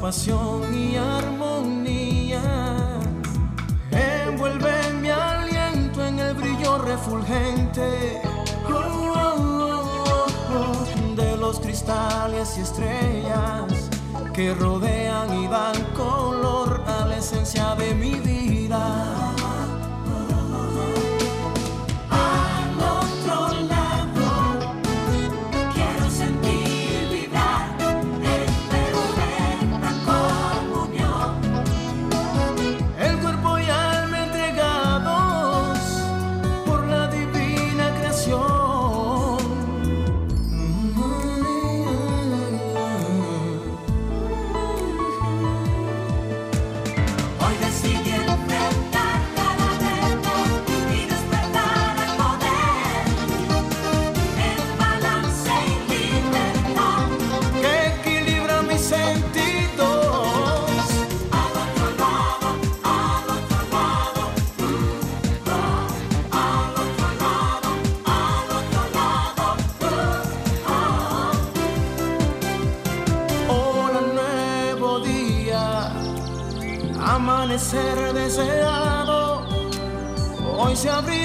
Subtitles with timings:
[0.00, 2.40] pasión y armonía.
[3.90, 8.22] Envuelve mi aliento en el brillo refulgente
[8.68, 13.90] oh, oh, oh, de los cristales y estrellas
[14.32, 19.19] que rodean y dan color a la esencia de mi vida.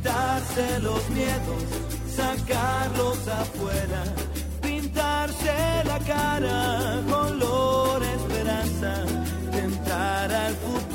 [0.00, 1.62] quitarse los miedos,
[2.16, 4.02] sacarlos afuera,
[4.62, 9.04] pintarse la cara, color esperanza,
[9.52, 10.89] tentar al futuro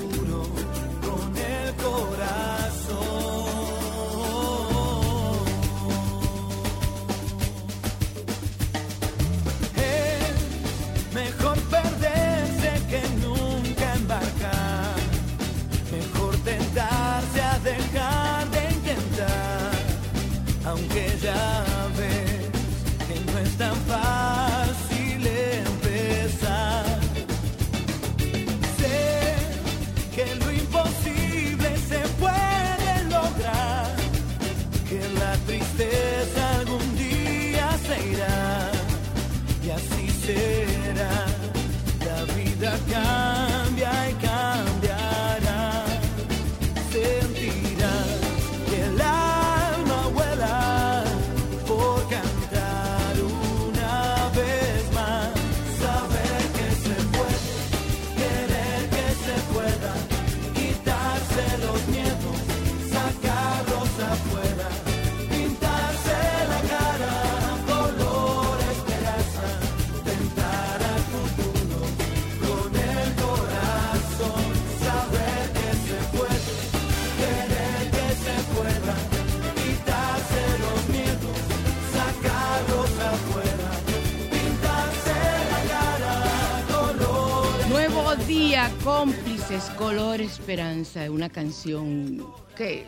[88.85, 92.23] cómplices, color esperanza, una canción
[92.55, 92.85] que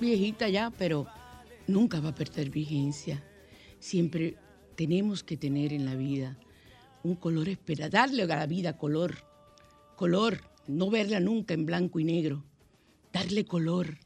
[0.00, 1.06] viejita ya, pero
[1.66, 3.22] nunca va a perder vigencia.
[3.78, 4.38] Siempre
[4.74, 6.38] tenemos que tener en la vida
[7.02, 9.18] un color esperanza, darle a la vida color,
[9.96, 12.42] color, no verla nunca en blanco y negro,
[13.12, 13.98] darle color,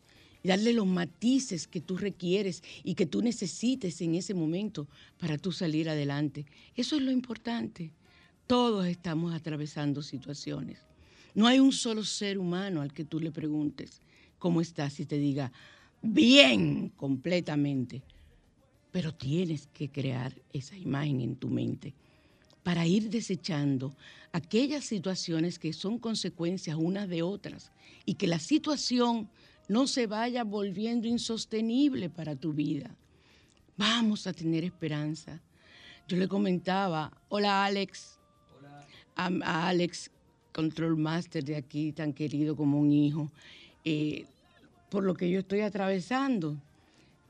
[0.43, 4.89] darle los matices que tú requieres y que tú necesites en ese momento
[5.21, 6.47] para tú salir adelante.
[6.75, 7.93] Eso es lo importante.
[8.49, 10.88] Todos estamos atravesando situaciones.
[11.39, 14.03] No hay un solo ser humano al que tú le preguntes
[14.41, 15.53] cómo estás y te diga,
[16.03, 18.03] bien, completamente.
[18.91, 21.95] Pero tienes que crear esa imagen en tu mente
[22.65, 23.95] para ir desechando
[24.33, 27.71] aquellas situaciones que son consecuencias unas de otras
[28.05, 29.31] y que la situación
[29.69, 32.97] no se vaya volviendo insostenible para tu vida.
[33.77, 35.41] Vamos a tener esperanza.
[36.09, 38.19] Yo le comentaba, hola Alex,
[38.59, 38.85] hola.
[39.15, 40.11] A, Alex,
[40.59, 43.31] Control Master de aquí, tan querido como un hijo,
[43.85, 44.25] eh,
[44.91, 46.57] por lo que yo estoy atravesando.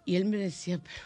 [0.07, 1.05] Y él me decía, pero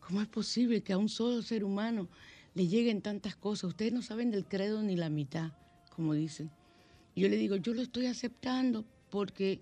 [0.00, 2.08] ¿cómo es posible que a un solo ser humano
[2.54, 3.64] le lleguen tantas cosas?
[3.64, 5.52] Ustedes no saben del credo ni la mitad,
[5.94, 6.50] como dicen.
[7.14, 9.60] Y yo le digo, yo lo estoy aceptando porque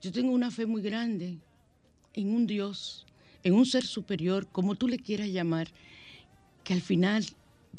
[0.00, 1.38] yo tengo una fe muy grande
[2.14, 3.06] en un Dios,
[3.44, 5.68] en un ser superior, como tú le quieras llamar,
[6.64, 7.24] que al final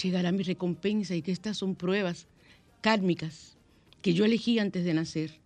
[0.02, 2.30] llegará mi recompensa y que estas son pruebas
[2.84, 3.58] kármicas
[4.02, 5.40] que yo elegí antes de nacer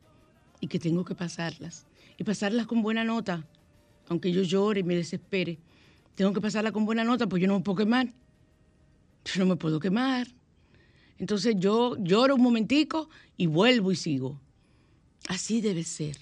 [0.59, 1.85] y que tengo que pasarlas.
[2.17, 3.45] Y pasarlas con buena nota,
[4.09, 5.59] aunque yo llore y me desespere.
[6.15, 8.07] Tengo que pasarla con buena nota, pues yo no me puedo quemar.
[9.23, 10.27] Yo no me puedo quemar.
[11.19, 13.07] Entonces yo lloro un momentico
[13.37, 14.41] y vuelvo y sigo.
[15.27, 16.17] Así debe ser.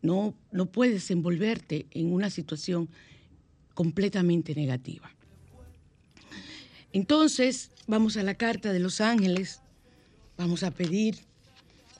[0.00, 2.88] No, no puedes envolverte en una situación
[3.74, 5.15] completamente negativa.
[6.96, 9.60] Entonces, vamos a la carta de los ángeles,
[10.38, 11.18] vamos a pedir,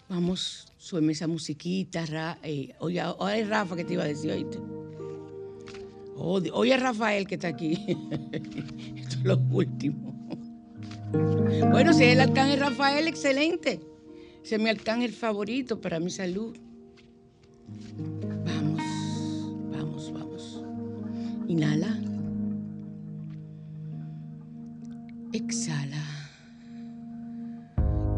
[0.08, 4.58] vamos, sueme esa musiquita, eh, oye, Rafa que te iba a decir, oíste.
[6.16, 7.72] Oye, Rafael que está aquí.
[8.96, 10.14] Esto es lo último.
[11.70, 13.80] Bueno, si es el arcángel Rafael, excelente.
[14.42, 16.56] Ese es mi arcángel favorito para mi salud.
[18.46, 18.80] Vamos,
[19.70, 20.64] vamos, vamos.
[21.48, 22.05] Inhala.
[25.36, 26.02] Exhala.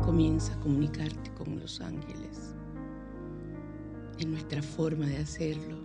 [0.04, 2.54] Comienza a comunicarte con los ángeles
[4.20, 5.78] en nuestra forma de hacerlo.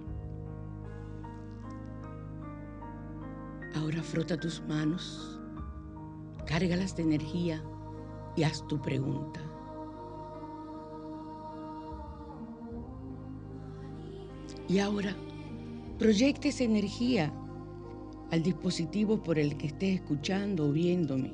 [3.74, 5.41] Ahora frota tus manos,
[6.45, 7.63] cárgalas de energía
[8.35, 9.41] y haz tu pregunta.
[14.69, 15.15] Y ahora
[15.97, 17.33] proyecta esa energía
[18.33, 21.33] al dispositivo por el que estés escuchando o viéndome.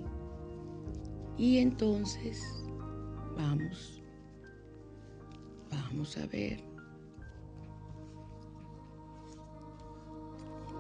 [1.38, 2.44] Y entonces,
[3.38, 4.04] vamos,
[5.72, 6.62] vamos a ver.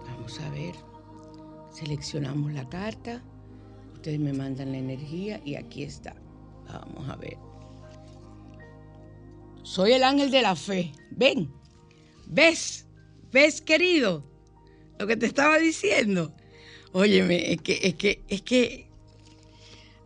[0.07, 0.75] Vamos a ver.
[1.71, 3.23] Seleccionamos la carta,
[3.93, 6.17] ustedes me mandan la energía y aquí está.
[6.67, 7.37] Vamos a ver.
[9.63, 10.91] Soy el ángel de la fe.
[11.11, 11.49] Ven,
[12.27, 12.85] ¿ves?
[13.31, 14.28] ¿Ves, querido?
[14.99, 16.33] Lo que te estaba diciendo.
[16.91, 18.87] Óyeme, es que, es que, es que,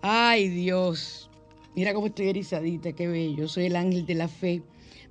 [0.01, 1.29] ay Dios,
[1.75, 4.61] mira cómo estoy erizadita, qué bello, soy el ángel de la fe.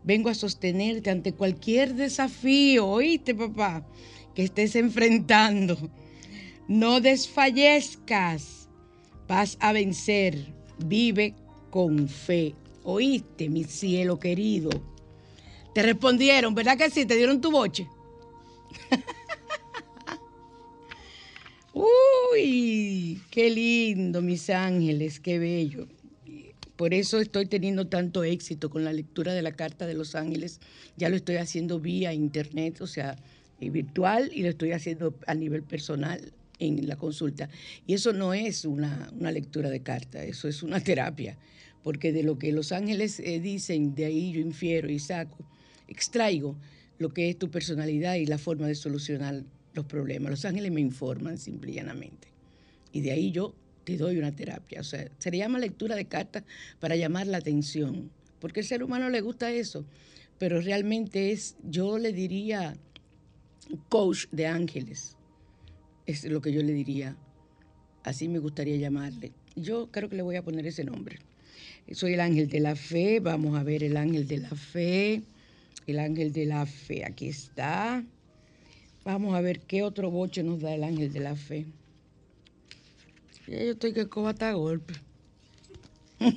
[0.05, 3.87] Vengo a sostenerte ante cualquier desafío, oíste papá,
[4.35, 5.77] que estés enfrentando.
[6.69, 8.69] No desfallezcas,
[9.27, 10.47] vas a vencer,
[10.79, 11.35] vive
[11.71, 12.55] con fe.
[12.85, 14.71] Oíste, mi cielo querido.
[15.75, 17.07] Te respondieron, ¿verdad que sí?
[17.07, 17.89] ¿Te dieron tu boche?
[21.75, 25.89] Uy, qué lindo, mis ángeles, qué bello.
[26.77, 30.61] Por eso estoy teniendo tanto éxito con la lectura de la Carta de los Ángeles.
[30.97, 33.17] Ya lo estoy haciendo vía internet, o sea,
[33.61, 37.49] eh, virtual, y lo estoy haciendo a nivel personal en la consulta.
[37.87, 41.39] Y eso no es una, lectura de carta, eso es una terapia,
[41.83, 45.39] porque de lo que los ángeles eh, dicen, de ahí yo infiero y saco,
[45.89, 46.57] extraigo
[46.99, 49.43] lo que es tu personalidad y la forma de solucionar
[49.75, 50.31] los problemas.
[50.31, 52.29] Los ángeles me informan simple y llanamente.
[52.93, 54.81] Y de ahí yo te doy una terapia.
[54.81, 56.45] O sea, se le llama lectura de cartas
[56.81, 58.11] para llamar la atención,
[58.41, 59.85] porque al ser humano le gusta eso,
[60.39, 62.77] pero realmente es, yo le diría,
[63.89, 65.17] coach de ángeles,
[66.07, 67.17] es lo que yo le diría.
[68.05, 69.33] Así me gustaría llamarle.
[69.55, 71.19] Yo creo que le voy a poner ese nombre.
[71.93, 75.23] Soy el ángel de la fe, vamos a ver el ángel de la fe,
[75.87, 78.05] el ángel de la fe, aquí está.
[79.05, 81.67] Vamos a ver qué otro boche nos da el ángel de la fe.
[83.49, 84.95] yo estoy que cobata golpe.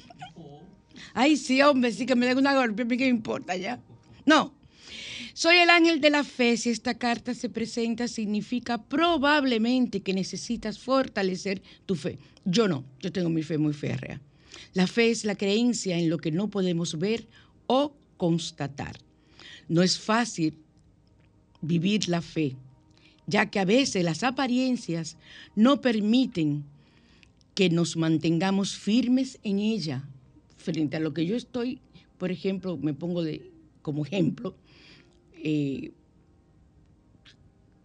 [1.14, 3.80] Ay, sí, hombre, sí que me den una golpe, a mí qué me importa ya.
[4.26, 4.54] No.
[5.34, 6.58] Soy el ángel de la fe.
[6.58, 12.18] Si esta carta se presenta, significa probablemente que necesitas fortalecer tu fe.
[12.46, 14.22] Yo no, yo tengo mi fe muy férrea.
[14.74, 17.28] La fe es la creencia en lo que no podemos ver
[17.68, 18.98] o constatar.
[19.68, 20.58] No es fácil
[21.68, 22.56] vivir la fe,
[23.28, 25.18] ya que a veces las apariencias
[25.56, 26.64] no permiten
[27.54, 30.04] que nos mantengamos firmes en ella.
[30.58, 31.80] Frente a lo que yo estoy,
[32.18, 33.50] por ejemplo, me pongo de,
[33.82, 34.56] como ejemplo,
[35.44, 35.92] eh,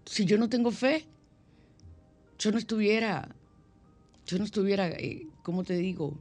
[0.06, 1.04] si yo no tengo fe,
[2.38, 3.34] yo no estuviera,
[4.26, 6.18] yo no estuviera, eh, ¿cómo te digo?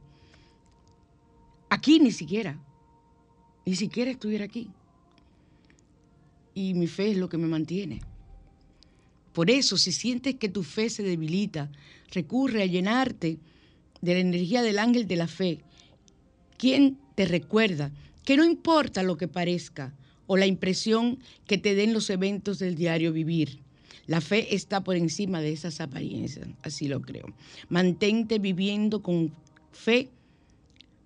[1.70, 2.58] Aquí ni siquiera,
[3.64, 4.70] ni siquiera estuviera aquí.
[6.54, 8.00] Y mi fe es lo que me mantiene.
[9.32, 11.70] Por eso, si sientes que tu fe se debilita,
[12.12, 13.38] recurre a llenarte
[14.00, 15.60] de la energía del ángel de la fe,
[16.56, 17.92] quien te recuerda
[18.24, 19.94] que no importa lo que parezca
[20.26, 23.60] o la impresión que te den los eventos del diario vivir.
[24.06, 27.26] La fe está por encima de esas apariencias, así lo creo.
[27.68, 29.32] Mantente viviendo con
[29.72, 30.08] fe.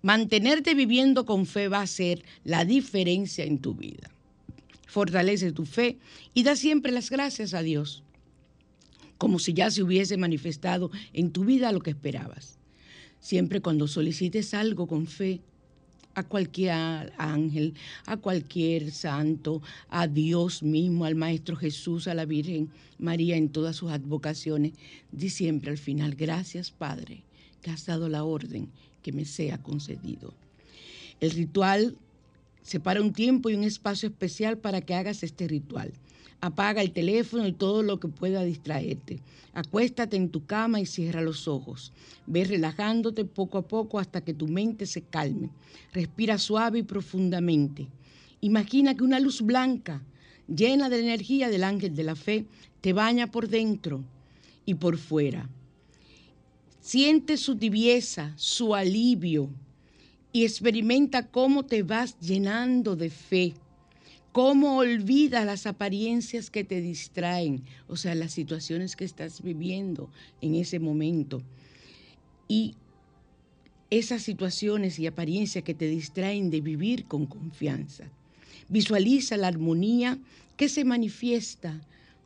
[0.02, 4.13] Mantenerte viviendo con fe va a ser la diferencia en tu vida.
[4.94, 5.98] Fortalece tu fe
[6.34, 8.04] y da siempre las gracias a Dios,
[9.18, 12.58] como si ya se hubiese manifestado en tu vida lo que esperabas.
[13.18, 15.40] Siempre cuando solicites algo con fe,
[16.14, 17.74] a cualquier ángel,
[18.06, 22.70] a cualquier santo, a Dios mismo, al Maestro Jesús, a la Virgen
[23.00, 24.74] María en todas sus advocaciones,
[25.10, 27.24] di siempre al final, gracias Padre,
[27.62, 28.68] que has dado la orden
[29.02, 30.34] que me sea concedido.
[31.18, 31.96] El ritual
[32.64, 35.92] separa un tiempo y un espacio especial para que hagas este ritual.
[36.40, 39.20] Apaga el teléfono y todo lo que pueda distraerte.
[39.52, 41.92] Acuéstate en tu cama y cierra los ojos.
[42.26, 45.50] Ve relajándote poco a poco hasta que tu mente se calme.
[45.92, 47.86] Respira suave y profundamente.
[48.40, 50.02] Imagina que una luz blanca,
[50.48, 52.46] llena de la energía del ángel de la fe,
[52.80, 54.04] te baña por dentro
[54.66, 55.48] y por fuera.
[56.80, 59.50] Siente su tibieza, su alivio
[60.34, 63.54] y experimenta cómo te vas llenando de fe
[64.34, 70.10] cómo olvidas las apariencias que te distraen, o sea, las situaciones que estás viviendo
[70.40, 71.40] en ese momento.
[72.48, 72.74] Y
[73.90, 78.10] esas situaciones y apariencias que te distraen de vivir con confianza.
[78.68, 80.18] Visualiza la armonía
[80.56, 81.80] que se manifiesta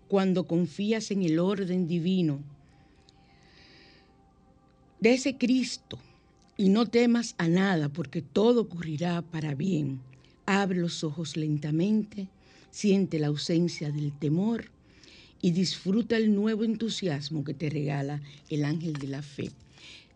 [0.08, 2.40] cuando confías en el orden divino
[4.98, 5.98] de ese Cristo
[6.58, 10.00] y no temas a nada porque todo ocurrirá para bien
[10.50, 12.26] Abre los ojos lentamente,
[12.70, 14.70] siente la ausencia del temor
[15.42, 19.50] y disfruta el nuevo entusiasmo que te regala el ángel de la fe.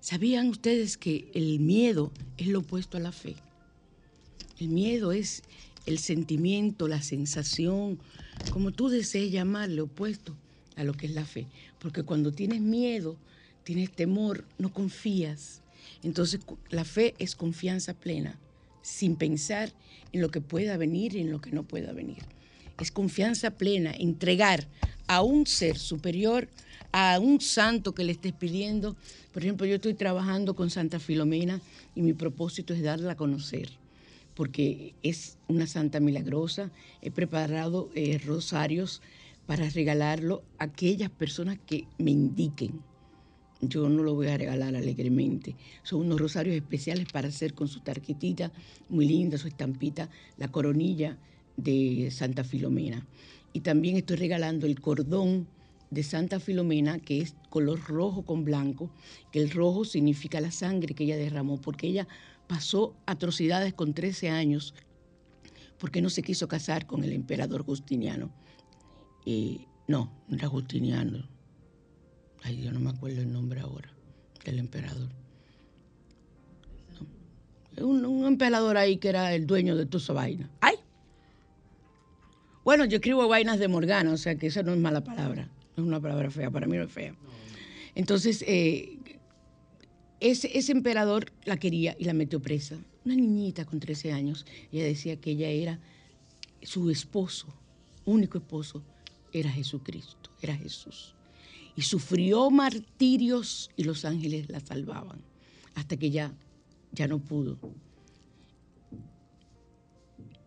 [0.01, 3.37] ¿Sabían ustedes que el miedo es lo opuesto a la fe?
[4.59, 5.43] El miedo es
[5.85, 7.99] el sentimiento, la sensación,
[8.49, 10.35] como tú desees llamarle, opuesto
[10.77, 11.47] a lo que es la fe.
[11.79, 13.19] Porque cuando tienes miedo,
[13.65, 15.62] tienes temor, no confías.
[16.03, 18.39] Entonces la fe es confianza plena
[18.83, 19.73] sin pensar
[20.13, 22.23] en lo que pueda venir y en lo que no pueda venir.
[22.81, 24.67] Es confianza plena, entregar
[25.07, 26.49] a un ser superior,
[26.91, 28.97] a un santo que le estés pidiendo.
[29.33, 31.61] Por ejemplo, yo estoy trabajando con Santa Filomena
[31.95, 33.71] y mi propósito es darla a conocer,
[34.35, 36.71] porque es una santa milagrosa.
[37.03, 39.01] He preparado eh, rosarios
[39.47, 42.81] para regalarlo a aquellas personas que me indiquen
[43.63, 45.57] yo no lo voy a regalar alegremente.
[45.85, 48.53] Son unos rosarios especiales para hacer con su tarjetita,
[48.89, 51.17] muy linda, su estampita, la coronilla
[51.57, 53.07] de Santa Filomena.
[53.53, 55.47] Y también estoy regalando el cordón
[55.91, 58.91] de Santa Filomena, que es color rojo con blanco,
[59.31, 62.09] que el rojo significa la sangre que ella derramó, porque ella
[62.49, 64.75] pasó atrocidades con 13 años,
[65.79, 68.33] porque no se quiso casar con el emperador Justiniano.
[69.25, 71.29] Eh, no, no era Justiniano,
[72.45, 73.91] Ay, yo no me acuerdo el nombre ahora
[74.45, 75.09] del emperador.
[77.79, 80.51] Un, emperador ahí que era el dueño de toda esa vaina.
[80.61, 80.75] ¡Ay!
[82.65, 85.49] Bueno, yo escribo vainas de Morgana, o sea que esa no es mala palabra.
[85.77, 87.15] Es una palabra fea, para mí no es fea.
[87.95, 88.99] Entonces, eh,
[90.21, 92.77] ese, ese emperador la quería y la metió presa.
[93.05, 94.47] Una niñita con 13 años.
[94.71, 95.81] Ella decía que ella era
[96.63, 97.49] su esposo,
[98.05, 98.83] único esposo,
[99.33, 101.15] era Jesucristo, era Jesús
[101.77, 105.23] y sufrió martirios y los ángeles la salvaban
[105.75, 106.35] hasta que ya,
[106.93, 107.59] ya no pudo.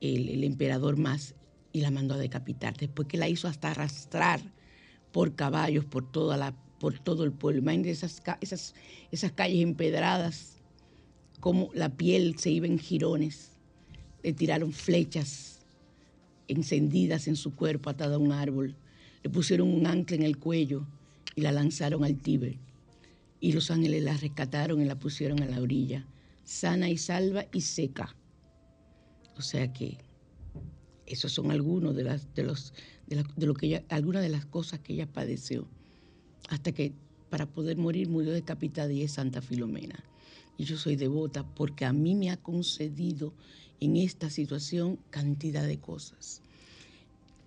[0.01, 1.33] El, emperador más
[1.71, 4.39] y la mandó a decapitar, después que la hizo hasta arrastrar
[5.11, 7.61] por caballos por, toda la, por todo el pueblo.
[7.61, 8.75] Imagínense esas, esas,
[9.11, 10.61] esas calles empedradas,
[11.39, 13.57] como la piel se iba en jirones.
[14.21, 15.65] Le tiraron flechas
[16.47, 18.75] encendidas en su cuerpo atada a un árbol.
[19.23, 20.85] Le pusieron un ancla en el cuello
[21.35, 22.57] y la lanzaron al Tíber.
[23.39, 26.07] Y los ángeles la rescataron y la pusieron a la orilla,
[26.43, 28.15] sana y salva y seca.
[29.37, 29.97] O sea que
[31.05, 32.73] esos son algunos de las de los
[33.07, 35.67] de, lo que ella, algunas de las cosas que ella padeció
[36.49, 36.93] hasta que
[37.29, 40.03] para poder morir murió decapitada y es Santa Filomena.
[40.57, 43.33] Y yo soy devota porque a mí me ha concedido
[43.79, 46.41] en esta situación cantidad de cosas.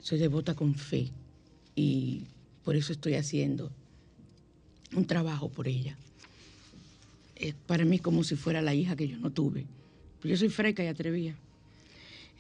[0.00, 1.10] Soy devota con fe
[1.74, 2.26] y
[2.64, 3.72] por eso estoy haciendo
[4.94, 5.96] un trabajo por ella.
[7.66, 9.66] Para mí como si fuera la hija que yo no tuve.
[10.24, 11.36] Yo soy fresca y atrevida.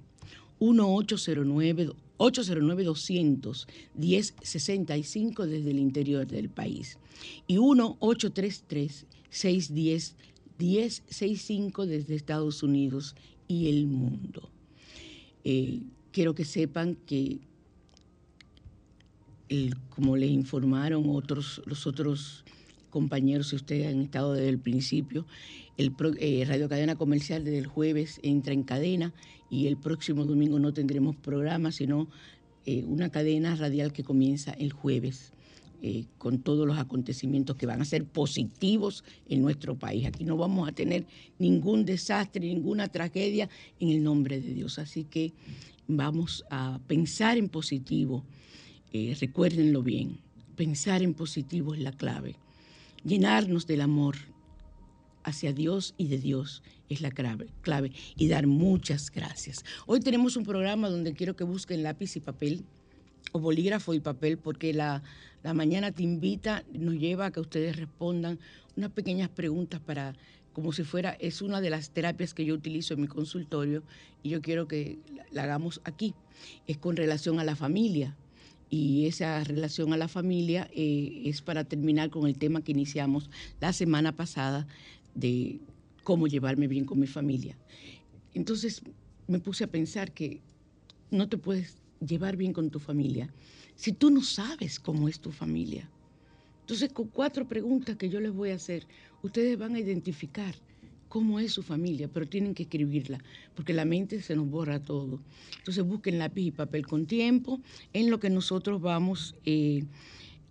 [0.61, 6.99] 1-809 200 1065 desde el interior del país
[7.47, 10.13] y 1-833-610
[10.61, 13.15] 1065 desde Estados Unidos
[13.47, 14.49] y el mundo.
[15.43, 17.39] Eh, quiero que sepan que,
[19.89, 22.45] como le informaron otros, los otros
[22.91, 25.25] compañeros, y ustedes han estado desde el principio,
[25.77, 29.13] el eh, Radio Cadena Comercial desde el jueves entra en cadena
[29.49, 32.07] y el próximo domingo no tendremos programa, sino
[32.65, 35.33] eh, una cadena radial que comienza el jueves.
[35.83, 40.05] Eh, con todos los acontecimientos que van a ser positivos en nuestro país.
[40.05, 41.07] Aquí no vamos a tener
[41.39, 43.49] ningún desastre, ninguna tragedia
[43.79, 44.77] en el nombre de Dios.
[44.77, 45.33] Así que
[45.87, 48.23] vamos a pensar en positivo.
[48.93, 50.19] Recuérdenlo bien,
[50.55, 52.35] pensar en positivo es la clave.
[53.03, 54.17] Llenarnos del amor
[55.23, 59.63] hacia Dios y de Dios es la clave, clave y dar muchas gracias.
[59.85, 62.65] Hoy tenemos un programa donde quiero que busquen lápiz y papel
[63.31, 65.01] o bolígrafo y papel porque la,
[65.43, 68.39] mañana te invita, nos lleva a que ustedes respondan
[68.75, 70.15] unas pequeñas preguntas para,
[70.53, 73.83] como si fuera, es una de las terapias que yo utilizo en mi consultorio
[74.23, 74.99] y yo quiero que
[75.31, 76.13] la, hagamos aquí.
[76.67, 78.17] Es con relación a la familia
[78.69, 83.29] y esa relación a la familia eh, es para terminar con el tema que iniciamos
[83.59, 84.65] la semana pasada
[85.15, 85.59] de
[86.03, 87.57] cómo llevarme bien con mi familia.
[88.33, 88.81] Entonces
[89.27, 90.41] me puse a pensar que
[91.09, 93.31] no te puedes llevar bien con tu familia
[93.81, 95.89] si tú no sabes cómo es tu familia?
[96.59, 98.85] Entonces, con cuatro preguntas que yo les voy a hacer,
[99.23, 100.53] ustedes van a identificar
[101.09, 103.17] cómo es su familia, pero tienen que escribirla,
[103.55, 105.19] porque la mente se nos borra todo.
[105.57, 107.59] Entonces, busquen lápiz y papel con tiempo,
[107.91, 109.83] en lo que nosotros vamos eh,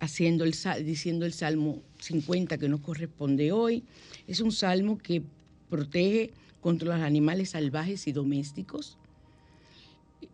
[0.01, 3.85] haciendo el, diciendo el Salmo 50 que nos corresponde hoy.
[4.27, 5.23] Es un salmo que
[5.69, 8.97] protege contra los animales salvajes y domésticos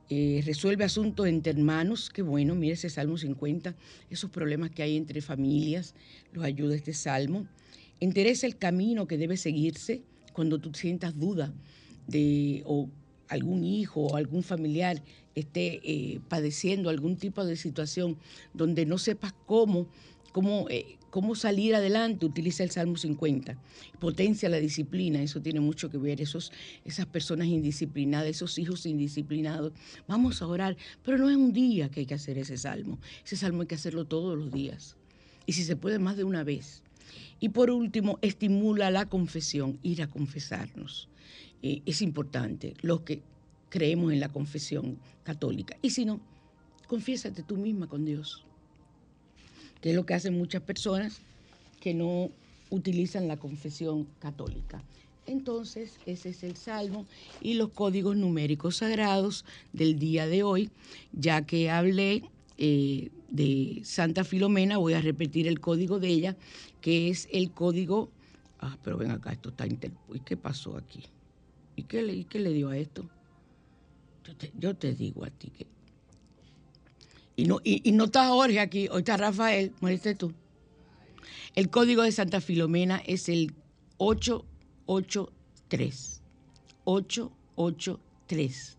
[0.10, 3.76] eh, resuelve asuntos entre hermanos, qué bueno, mire ese Salmo 50,
[4.10, 5.96] esos problemas que hay entre familias,
[6.32, 7.46] los ayuda este Salmo.
[8.00, 10.02] Interesa el camino que debe seguirse
[10.32, 11.54] cuando tú sientas duda
[12.08, 12.90] de o
[13.28, 15.02] algún hijo o algún familiar
[15.36, 18.18] esté eh, padeciendo algún tipo de situación
[18.54, 19.88] donde no sepas cómo,
[20.32, 23.58] cómo eh, cómo salir adelante, utiliza el Salmo 50.
[24.00, 26.52] Potencia la disciplina, eso tiene mucho que ver, esos,
[26.86, 29.74] esas personas indisciplinadas, esos hijos indisciplinados.
[30.08, 33.00] Vamos a orar, pero no es un día que hay que hacer ese salmo.
[33.26, 34.96] Ese salmo hay que hacerlo todos los días.
[35.46, 36.84] Y si se puede más de una vez.
[37.40, 41.10] Y por último, estimula la confesión, ir a confesarnos.
[41.62, 43.22] Eh, es importante, los que
[43.70, 45.78] creemos en la confesión católica.
[45.82, 46.20] Y si no,
[46.88, 48.48] confiésate tú misma con Dios
[49.82, 51.20] que es lo que hacen muchas personas
[51.80, 52.30] que no
[52.70, 54.84] utilizan la confesión católica.
[55.26, 57.06] Entonces, ese es el salmo
[57.42, 60.70] y los códigos numéricos sagrados del día de hoy,
[61.12, 62.24] ya que hablé
[62.58, 66.38] eh, de Santa Filomena, voy a repetir el código de ella,
[66.82, 68.10] que es el código...
[68.60, 69.68] Ah, pero ven acá, esto está...
[69.68, 69.92] Inter...
[70.14, 71.04] ¿Y qué pasó aquí?
[71.78, 73.10] ¿Y qué le, qué le dio a esto?
[74.26, 75.66] Yo te, yo te digo a ti que
[77.38, 80.34] y no, y, no está Jorge aquí, hoy está Rafael, moriste tú.
[81.54, 83.54] El código de Santa Filomena es el
[83.98, 86.24] 883.
[86.84, 88.78] 883.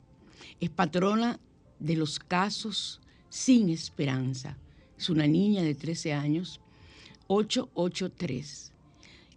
[0.60, 1.38] Es patrona
[1.78, 4.58] de los casos sin esperanza.
[4.98, 6.60] Es una niña de 13 años.
[7.28, 8.72] 883.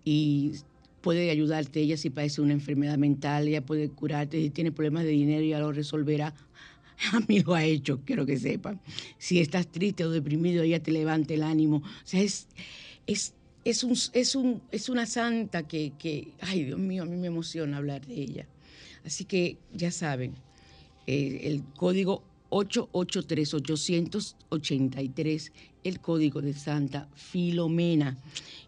[0.03, 0.53] Y
[1.01, 5.09] puede ayudarte ella si padece una enfermedad mental, ella puede curarte, si tiene problemas de
[5.11, 6.33] dinero, ya lo resolverá
[7.13, 8.79] a mí lo ha hecho, quiero que sepan.
[9.17, 11.77] Si estás triste o deprimido, ella te levanta el ánimo.
[11.77, 12.47] O sea, es,
[13.07, 13.33] es,
[13.65, 17.27] es, un, es, un, es una santa que, que, ay Dios mío, a mí me
[17.27, 18.47] emociona hablar de ella.
[19.03, 20.33] Así que ya saben,
[21.07, 25.51] eh, el código 883-883,
[25.83, 28.17] el código de Santa Filomena.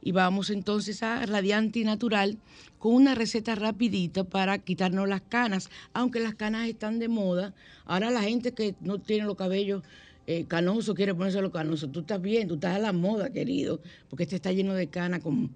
[0.02, 2.40] Y vamos entonces a Radiante Natural
[2.80, 7.54] con una receta rapidita para quitarnos las canas, aunque las canas están de moda.
[7.86, 9.84] Ahora la gente que no tiene los cabellos
[10.26, 11.92] eh, canosos quiere ponerse los canosos.
[11.92, 15.22] Tú estás bien, tú estás a la moda, querido, porque este está lleno de canas
[15.22, 15.52] con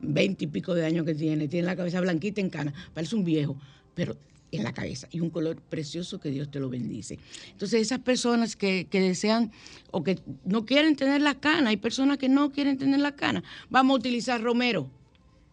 [0.00, 1.48] veinte y pico de años que tiene.
[1.48, 3.56] Tiene la cabeza blanquita en cana, parece un viejo,
[3.94, 4.16] pero
[4.52, 7.18] en la cabeza y un color precioso que Dios te lo bendice.
[7.50, 9.52] Entonces esas personas que, desean
[9.90, 13.42] o que no quieren tener la cana, hay personas que no quieren tener la cana,
[13.68, 14.88] vamos a utilizar romero.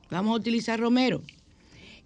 [0.10, 1.22] Vamos a utilizar romero.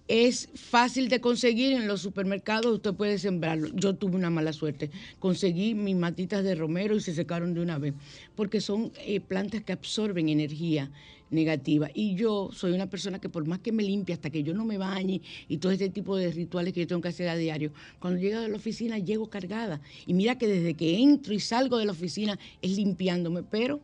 [0.08, 3.70] Es fácil de conseguir en los supermercados, usted puede sembrarlo.
[3.76, 4.90] Yo tuve una mala suerte.
[5.20, 7.94] Conseguí mis matitas de romero y se secaron de una vez,
[8.36, 10.90] porque son eh, plantas que absorben energía
[11.32, 11.90] negativa.
[11.94, 14.66] Y yo soy una persona que por más que me limpie, hasta que yo no
[14.66, 17.72] me bañe y todo este tipo de rituales que yo tengo que hacer a diario,
[18.00, 19.82] cuando llego a la oficina llego cargada.
[20.06, 23.82] Y mira que desde que entro y salgo de la oficina es limpiándome, pero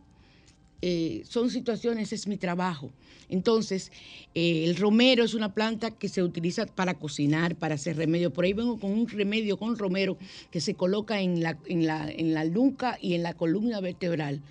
[0.82, 2.92] eh, son situaciones, es mi trabajo.
[3.30, 3.92] Entonces,
[4.36, 8.32] eh, el romero es una planta que se utiliza para cocinar, para hacer remedio.
[8.32, 10.18] Por ahí vengo con un remedio con romero
[10.52, 14.42] que se coloca en la, en la, en la nuca y en la columna vertebral.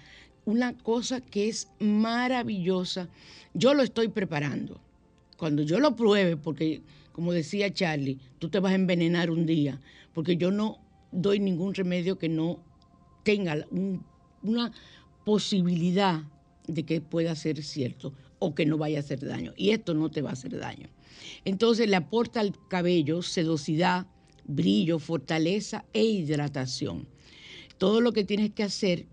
[0.46, 3.08] Una cosa que es maravillosa.
[3.52, 4.80] Yo lo estoy preparando.
[5.36, 6.82] Cuando yo lo pruebe, porque
[7.12, 9.80] como decía Charlie, tú te vas a envenenar un día,
[10.14, 10.78] porque yo no
[11.10, 12.60] doy ningún remedio que no
[13.24, 13.66] tenga
[14.42, 14.70] una
[15.24, 16.22] posibilidad
[16.68, 19.52] de que pueda ser cierto o que no vaya a hacer daño.
[19.56, 20.88] Y esto no te va a hacer daño.
[21.44, 24.06] Entonces le aporta al cabello sedosidad,
[24.44, 27.08] brillo, fortaleza e hidratación.
[27.78, 29.06] Todo lo que tienes que hacer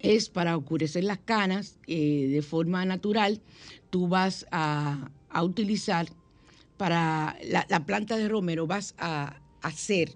[0.00, 3.40] es para oscurecer las canas eh, de forma natural.
[3.90, 5.10] Tú vas a,
[5.42, 6.08] utilizar
[6.76, 10.12] para la, planta de romero, vas a hacer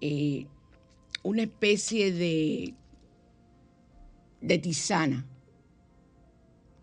[0.00, 0.46] eh,
[1.22, 2.74] una especie de
[4.44, 5.26] de tisana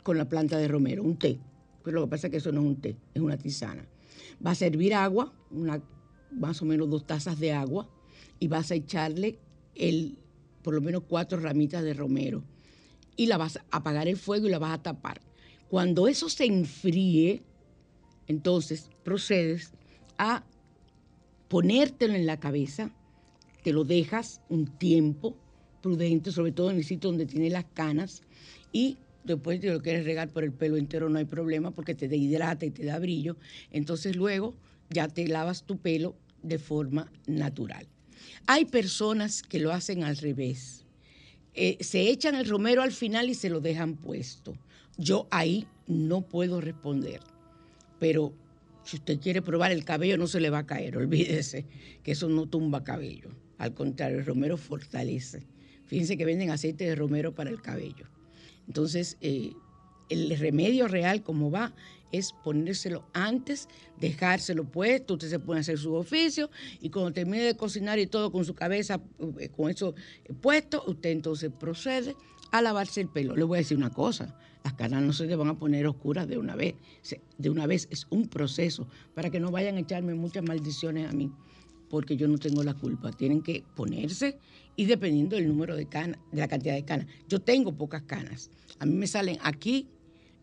[0.03, 1.39] con la planta de romero, un té.
[1.83, 3.85] Pero lo que pasa es que eso no es un té, es una tisana.
[4.39, 5.81] Vas a servir agua, una,
[6.31, 7.87] más o menos dos tazas de agua,
[8.39, 9.37] y vas a echarle
[9.75, 10.17] el,
[10.61, 12.43] por lo menos cuatro ramitas de romero.
[13.15, 15.21] Y la vas a apagar el fuego y la vas a tapar.
[15.69, 17.41] Cuando eso se enfríe,
[18.27, 19.73] entonces procedes
[20.17, 20.43] a
[21.47, 22.91] ponértelo en la cabeza,
[23.63, 25.35] te lo dejas un tiempo,
[25.81, 28.21] prudente, sobre todo en el sitio donde tiene las canas.
[28.71, 32.15] Y después si lo quieres regar por el pelo entero no hay problema porque te
[32.15, 33.37] hidrata y te da brillo.
[33.71, 34.55] Entonces luego
[34.89, 37.87] ya te lavas tu pelo de forma natural.
[38.47, 40.85] Hay personas que lo hacen al revés.
[41.53, 44.57] Eh, se echan el romero al final y se lo dejan puesto.
[44.97, 47.19] Yo ahí no puedo responder.
[47.99, 48.33] Pero
[48.83, 51.65] si usted quiere probar el cabello no se le va a caer, olvídese
[52.03, 53.29] que eso no tumba cabello.
[53.57, 55.45] Al contrario, el romero fortalece.
[55.85, 58.07] Fíjense que venden aceite de romero para el cabello.
[58.67, 59.53] Entonces, eh,
[60.11, 61.73] el remedio real, como va,
[62.11, 63.67] es ponérselo antes,
[63.99, 66.49] dejárselo puesto, usted se puede hacer su oficio
[66.81, 69.01] y cuando termine de cocinar y todo con su cabeza,
[69.39, 69.95] eh, con eso
[70.41, 72.15] puesto, usted entonces procede
[72.51, 73.35] a lavarse el pelo.
[73.35, 76.27] Le voy a decir una cosa, las canas no se le van a poner oscuras
[76.27, 76.75] de una vez,
[77.37, 81.13] de una vez es un proceso para que no vayan a echarme muchas maldiciones a
[81.13, 81.31] mí,
[81.89, 83.11] porque yo no tengo la culpa.
[83.11, 84.37] Tienen que ponerse
[84.75, 87.07] y dependiendo del número de canas, de la cantidad de canas.
[87.27, 88.49] Yo tengo pocas canas.
[88.79, 89.87] A mí me salen aquí,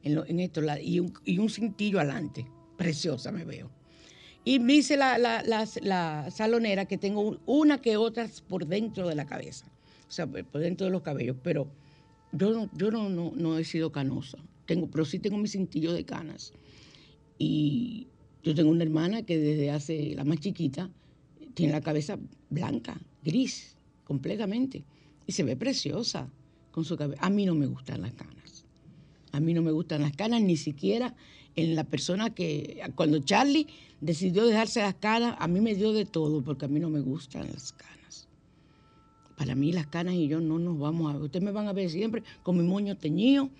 [0.09, 2.47] en, esto, y, un, y un cintillo adelante.
[2.77, 3.71] Preciosa me veo.
[4.44, 9.27] Y me dice la, la, salonera que tengo una que otras por dentro de la
[9.27, 9.66] cabeza,
[10.09, 11.68] o sea, por dentro de los cabellos, pero
[12.33, 16.05] yo no, yo no, no, he sido canosa, tengo, pero sí tengo mi cintillo de
[16.05, 16.53] canas.
[17.37, 18.09] Y
[18.42, 20.90] yo tengo una hermana que desde hace, la más chiquita,
[21.53, 22.18] tiene la cabeza
[22.49, 24.83] blanca, gris, completamente.
[25.27, 26.31] Y se ve preciosa
[26.71, 27.21] con su cabello.
[27.23, 28.38] A mí no me gustan las canas.
[29.33, 31.14] A mí no me gustan las canas, ni siquiera
[31.57, 33.67] en la persona que, cuando Charlie
[34.01, 37.01] decidió dejarse las canas, a mí me dio de todo, porque a mí no me
[37.01, 38.29] gustan las canas.
[39.37, 41.23] Para mí las canas y yo no nos vamos a ver.
[41.23, 43.51] Ustedes me van a ver siempre con mi moño teñido,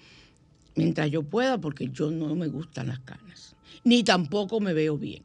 [0.75, 3.57] mientras yo pueda, porque yo no me gustan las canas.
[3.85, 5.23] Ni tampoco me veo bien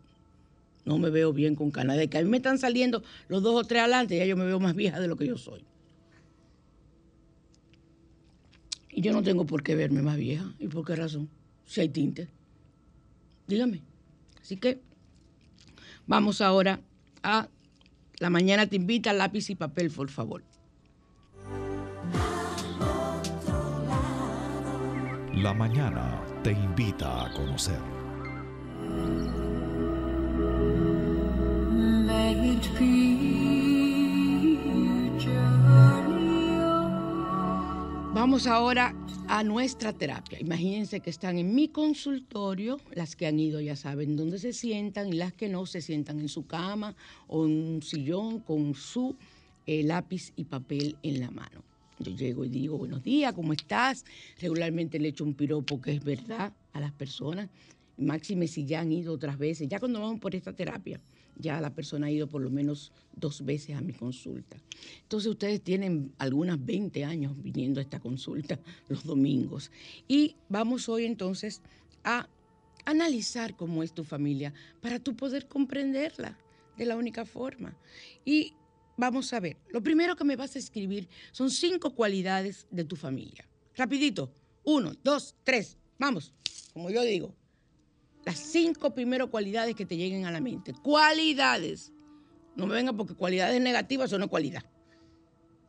[0.86, 1.98] no me veo bien con canas.
[1.98, 4.46] De que a mí me están saliendo los dos o tres adelante, ya yo me
[4.46, 5.64] veo más vieja de lo que yo soy.
[9.04, 10.46] Yo no tengo por qué verme más vieja.
[10.58, 11.30] ¿Y por qué razón?
[11.66, 12.30] Si hay tinte.
[13.48, 13.82] Dígame.
[14.42, 14.80] Así que
[16.08, 16.80] vamos ahora
[17.22, 17.50] a
[18.20, 20.44] la mañana te invita lápiz y papel, por favor.
[25.36, 27.80] La mañana te invita a conocer.
[38.24, 38.96] Vamos ahora
[39.28, 40.40] a nuestra terapia.
[40.40, 45.10] Imagínense que están en mi consultorio, las que han ido ya saben dónde se sientan
[45.10, 46.96] y las que no se sientan en su cama
[47.28, 49.18] o en un sillón con su
[49.66, 51.66] eh, lápiz y papel en la mano.
[52.00, 54.06] Yo llego y digo, buenos días, ¿cómo estás?
[54.40, 57.50] Regularmente le echo un piropo que es verdad a las personas,
[57.98, 60.98] máxime si ya han ido otras veces, ya cuando vamos por esta terapia
[61.38, 64.58] ya la persona ha ido por lo menos dos veces a mi consulta.
[65.04, 69.72] Entonces ustedes tienen algunas 20 años viniendo a esta consulta los domingos.
[70.08, 71.62] Y vamos hoy entonces
[72.04, 72.28] a
[72.86, 76.38] analizar cómo es tu familia para tú poder comprenderla
[76.78, 77.76] de la única forma.
[78.26, 78.54] Y
[78.98, 82.96] vamos a ver, lo primero que me vas a escribir son cinco cualidades de tu
[82.96, 83.48] familia.
[83.76, 84.32] Rapidito,
[84.64, 86.34] uno, dos, tres, vamos,
[86.74, 87.36] como yo digo,
[88.26, 90.74] las cinco primeras cualidades que te lleguen a la mente.
[90.74, 91.92] Cualidades.
[92.56, 94.64] No me vengan porque cualidades negativas son no cualidad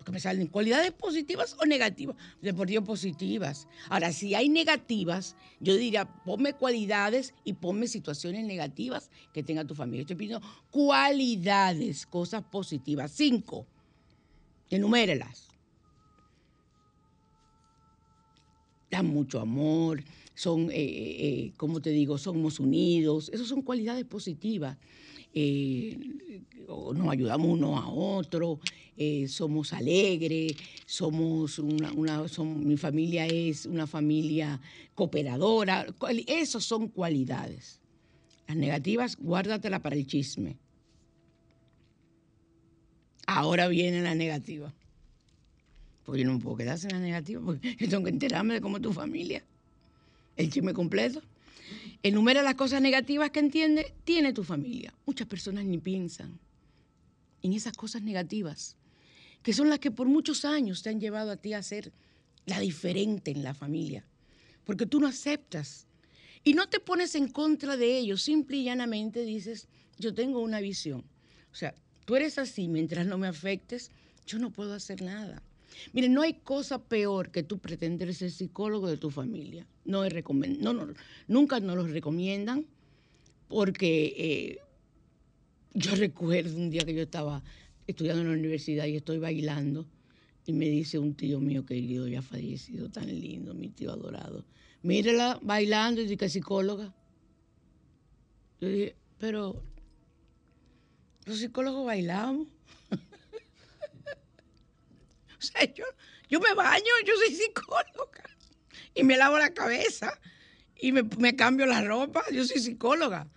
[0.04, 2.16] que me salen cualidades positivas o negativas.
[2.40, 3.66] Deportivo positivas.
[3.88, 9.74] Ahora, si hay negativas, yo diría, ponme cualidades y ponme situaciones negativas que tenga tu
[9.74, 10.02] familia.
[10.02, 13.10] Estoy pidiendo cualidades, cosas positivas.
[13.12, 13.66] Cinco.
[14.70, 15.48] Enumérelas.
[18.94, 20.04] Dan mucho amor,
[20.36, 23.28] son, eh, eh, eh, como te digo, somos unidos.
[23.34, 24.78] Esas son cualidades positivas.
[26.94, 28.60] nos ayudamos uno a otro,
[29.26, 30.52] somos alegres,
[30.86, 31.92] somos una,
[32.44, 34.60] mi familia es una familia
[34.94, 35.86] cooperadora.
[36.28, 37.80] Esas son cualidades.
[38.46, 40.56] Las negativas, guárdatelas para el chisme.
[43.26, 44.72] Ahora viene la negativa.
[46.04, 48.76] Porque yo no puedo quedarse en la negativa, porque yo tengo que enterarme de cómo
[48.76, 49.42] es tu familia.
[50.36, 51.22] El chisme completo.
[52.02, 54.92] Enumera las cosas negativas que entiende, tiene tu familia.
[55.06, 56.38] Muchas personas ni piensan
[57.42, 58.76] en esas cosas negativas
[59.44, 61.92] que son las que por muchos años te han llevado a ti a ser
[62.46, 64.02] la diferente en la familia,
[64.64, 65.86] porque tú no aceptas
[66.42, 70.60] y no te pones en contra de ellos, simple y llanamente dices, yo tengo una
[70.60, 71.04] visión.
[71.52, 71.74] O sea,
[72.06, 73.90] tú eres así, mientras no me afectes,
[74.26, 75.42] yo no puedo hacer nada.
[75.92, 79.66] Miren, no hay cosa peor que tú pretender ser psicólogo de tu familia.
[79.84, 80.94] No, no, no
[81.28, 82.66] nunca nos lo recomiendan
[83.48, 84.58] porque eh,
[85.74, 87.42] yo recuerdo un día que yo estaba
[87.86, 89.86] estudiando en la universidad y estoy bailando.
[90.46, 94.44] Y me dice un tío mío querido, ya fallecido, tan lindo, mi tío adorado.
[94.82, 96.94] Mírela bailando y dice psicóloga.
[98.60, 99.62] Yo dije, pero
[101.24, 102.48] los psicólogos bailamos.
[105.52, 105.84] sea, yo,
[106.28, 108.24] yo me baño, yo soy psicóloga.
[108.94, 110.20] Y me lavo la cabeza
[110.76, 113.28] y me, me cambio la ropa, yo soy psicóloga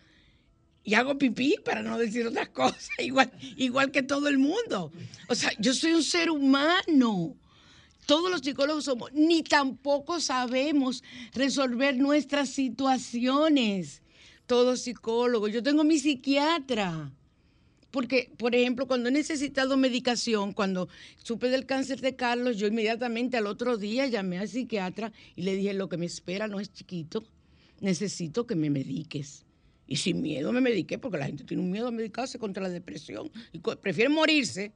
[0.87, 4.93] y hago pipí, para no decir otras cosas, igual, igual que todo el mundo.
[5.27, 7.35] O sea, yo soy un ser humano.
[8.05, 14.01] Todos los psicólogos somos, ni tampoco sabemos resolver nuestras situaciones.
[14.45, 15.51] Todos psicólogos.
[15.51, 17.11] Yo tengo mi psiquiatra.
[17.91, 23.38] Porque, por ejemplo, cuando he necesitado medicación, cuando supe del cáncer de Carlos, yo inmediatamente
[23.38, 26.71] al otro día llamé al psiquiatra y le dije, lo que me espera no es
[26.71, 27.23] chiquito,
[27.80, 29.45] necesito que me mediques.
[29.88, 32.69] Y sin miedo me mediqué, porque la gente tiene un miedo a medicarse contra la
[32.69, 33.32] depresión.
[33.54, 34.73] Y prefieren morirse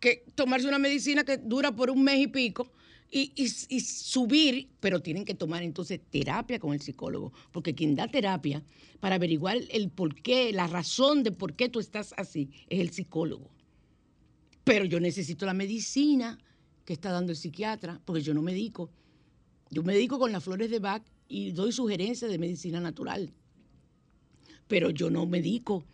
[0.00, 2.72] que tomarse una medicina que dura por un mes y pico
[3.10, 3.48] y,
[3.80, 8.62] subir, pero tienen que tomar entonces terapia con el psicólogo, porque quien da terapia
[9.00, 12.90] para averiguar el por qué, la razón de por qué tú estás así, es el
[12.90, 13.50] psicólogo.
[14.64, 16.38] Pero yo necesito la medicina
[16.84, 18.90] que está dando el psiquiatra, porque yo no medico.
[19.70, 23.32] Yo medico con las flores de Bach y doy sugerencias de medicina natural
[24.68, 25.84] pero yo no medico.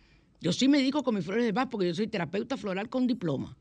[0.41, 3.57] Yo sí medico con mis flores de Bach porque yo soy terapeuta floral con diploma.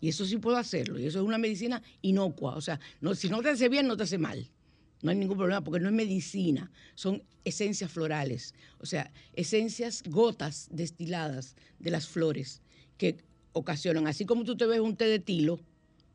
[0.00, 0.98] Y eso sí puedo hacerlo.
[0.98, 2.56] Y eso es una medicina inocua.
[2.56, 4.50] O sea, no, si no te hace bien, no te hace mal.
[5.02, 8.54] No hay ningún problema porque no es medicina, son esencias florales.
[8.78, 12.60] O sea, esencias, gotas destiladas de las flores
[12.98, 13.16] que
[13.52, 15.58] ocasionan, así como tú te ves un té de tilo,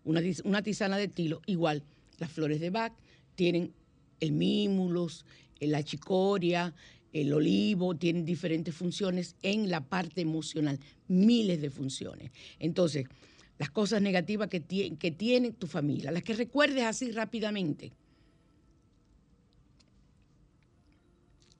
[0.03, 1.83] una, una tisana de tilo, igual
[2.19, 2.93] las flores de Bach
[3.33, 3.73] tienen
[4.19, 5.25] el mímulos,
[5.59, 6.73] la chicoria,
[7.11, 12.31] el olivo, tiene diferentes funciones en la parte emocional, miles de funciones.
[12.59, 13.07] Entonces,
[13.57, 17.91] las cosas negativas que, que tiene tu familia, las que recuerdes así rápidamente.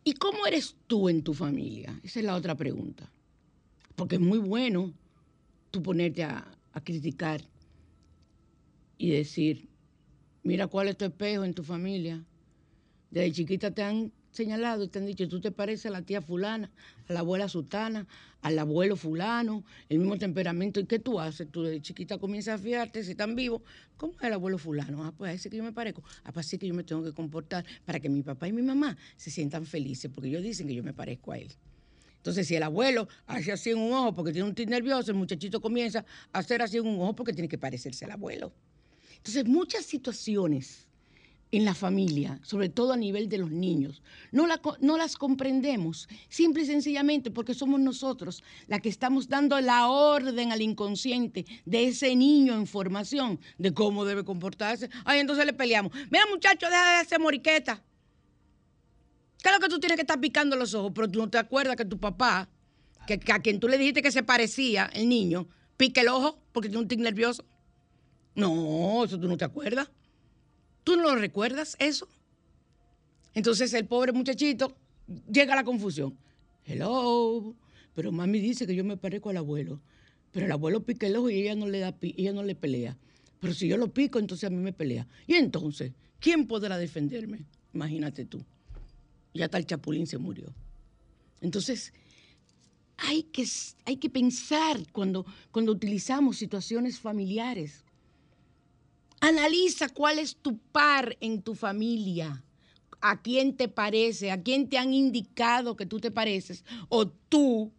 [0.03, 1.99] ¿Y cómo eres tú en tu familia?
[2.03, 3.10] Esa es la otra pregunta.
[3.95, 4.93] Porque es muy bueno
[5.71, 7.41] tú ponerte a, a criticar
[8.97, 9.67] y decir,
[10.43, 12.23] mira cuál es tu espejo en tu familia.
[13.10, 16.21] Desde chiquita te han señalado y te han dicho, tú te pareces a la tía
[16.21, 16.71] fulana,
[17.08, 18.06] a la abuela sultana,
[18.41, 20.80] al abuelo fulano, el mismo temperamento.
[20.80, 21.50] ¿Y qué tú haces?
[21.50, 23.62] Tú de chiquita comienzas a fiarte si están vivos.
[23.98, 25.04] ¿Cómo es el abuelo fulano?
[25.04, 26.04] Ah, pues a ese que yo me parezco.
[26.24, 28.62] Ah, pues así que yo me tengo que comportar para que mi papá y mi
[28.62, 31.52] mamá se sientan felices, porque ellos dicen que yo me parezco a él.
[32.17, 35.17] Entonces, si el abuelo hace así en un ojo porque tiene un tic nervioso, el
[35.17, 38.52] muchachito comienza a hacer así en un ojo porque tiene que parecerse al abuelo.
[39.17, 40.85] Entonces, muchas situaciones
[41.58, 44.02] en la familia, sobre todo a nivel de los niños.
[44.32, 50.52] No, las comprendemos, simple y sencillamente porque somos nosotros las que estamos dando la orden
[50.52, 54.89] al inconsciente de ese niño en formación de cómo debe comportarse.
[55.06, 55.91] Ay, entonces le peleamos.
[56.10, 57.84] Mira, muchacho, deja de hacer moriqueta.
[59.41, 60.91] ¿Qué es lo que tú tienes que estar picando los ojos?
[60.96, 62.50] Pero tú no te acuerdas que tu papá,
[63.06, 66.70] que a quien tú le dijiste que se parecía, el niño, pique el ojo porque
[66.70, 67.46] tiene un tic nervioso.
[68.34, 69.89] No, eso tú no te acuerdas.
[70.86, 72.08] ¿Tú no lo recuerdas eso?
[73.34, 74.78] Entonces el pobre muchachito
[75.30, 76.15] llega a la confusión.
[76.63, 77.56] Hello,
[77.95, 79.82] pero mami dice que yo me parezco al abuelo.
[80.32, 82.98] Pero el abuelo pica el ojo y ella no le da ella no le pelea.
[83.39, 85.08] Pero si yo lo pico, entonces a mí me pelea.
[85.26, 87.45] Y entonces, ¿quién podrá defenderme?
[87.74, 88.45] Imagínate tú.
[89.34, 90.54] Ya tal Chapulín se murió.
[91.41, 91.93] Entonces,
[92.98, 93.43] hay que,
[93.86, 97.85] hay que pensar cuando, cuando utilizamos situaciones familiares.
[99.19, 102.43] Analiza cuál es tu par en tu familia.
[103.01, 104.32] ¿A quién te parece?
[104.32, 106.63] ¿A quién te han indicado que tú te pareces?
[106.89, 107.71] O tú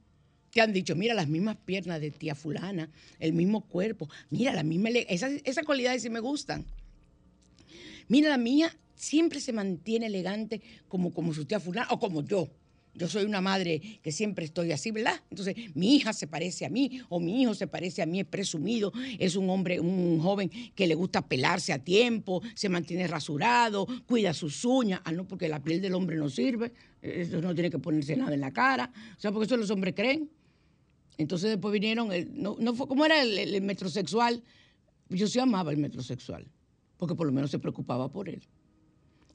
[0.50, 4.62] te han dicho, mira las mismas piernas de tía fulana, el mismo cuerpo, mira la
[4.62, 4.88] misma...
[4.90, 6.64] Esas, esas cualidades sí me gustan.
[8.08, 12.48] Mira, la mía siempre se mantiene elegante como, como su tía fulana o como yo.
[12.96, 15.20] Yo soy una madre que siempre estoy así, ¿verdad?
[15.30, 18.26] Entonces, mi hija se parece a mí o mi hijo se parece a mí, es
[18.26, 23.86] presumido, es un hombre, un joven que le gusta pelarse a tiempo, se mantiene rasurado,
[24.06, 25.00] cuida sus uñas.
[25.04, 28.32] Ah, no, porque la piel del hombre no sirve, eso no tiene que ponerse nada
[28.32, 28.90] en la cara.
[29.16, 30.30] O sea, porque eso los hombres creen.
[31.18, 34.42] Entonces después vinieron, el- no, no fue como era el, el metrosexual.
[35.10, 36.46] Yo sí amaba el metrosexual,
[36.96, 38.42] porque por lo menos se preocupaba por él.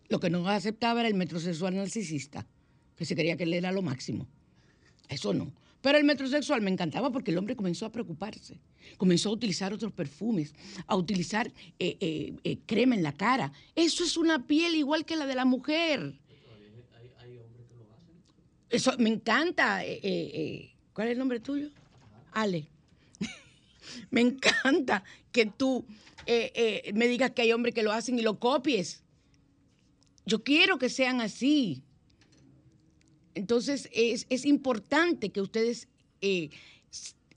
[0.09, 2.45] Lo que no aceptaba era el metrosexual narcisista,
[3.01, 4.27] que se creía que él era lo máximo.
[5.09, 5.51] Eso no.
[5.81, 8.59] Pero el metrosexual me encantaba porque el hombre comenzó a preocuparse,
[8.97, 10.53] comenzó a utilizar otros perfumes,
[10.85, 11.47] a utilizar
[11.79, 13.51] eh, eh, eh, crema en la cara.
[13.73, 16.13] Eso es una piel igual que la de la mujer.
[18.69, 19.83] Eso me encanta.
[19.83, 21.69] eh, eh, eh, ¿Cuál es el nombre tuyo?
[22.33, 22.67] Ale.
[24.11, 25.87] me encanta que tú
[26.93, 29.01] me digas que hay hombres que lo hacen y lo copies.
[30.27, 31.83] Yo quiero que sean así.
[33.35, 35.87] Entonces es, es importante que ustedes,
[36.21, 36.49] eh,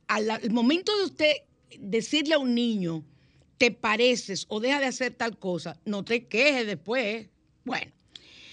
[0.09, 1.33] al, al momento de usted
[1.79, 3.05] decirle a un niño,
[3.59, 7.29] te pareces o deja de hacer tal cosa, no te quejes después.
[7.65, 7.93] Bueno,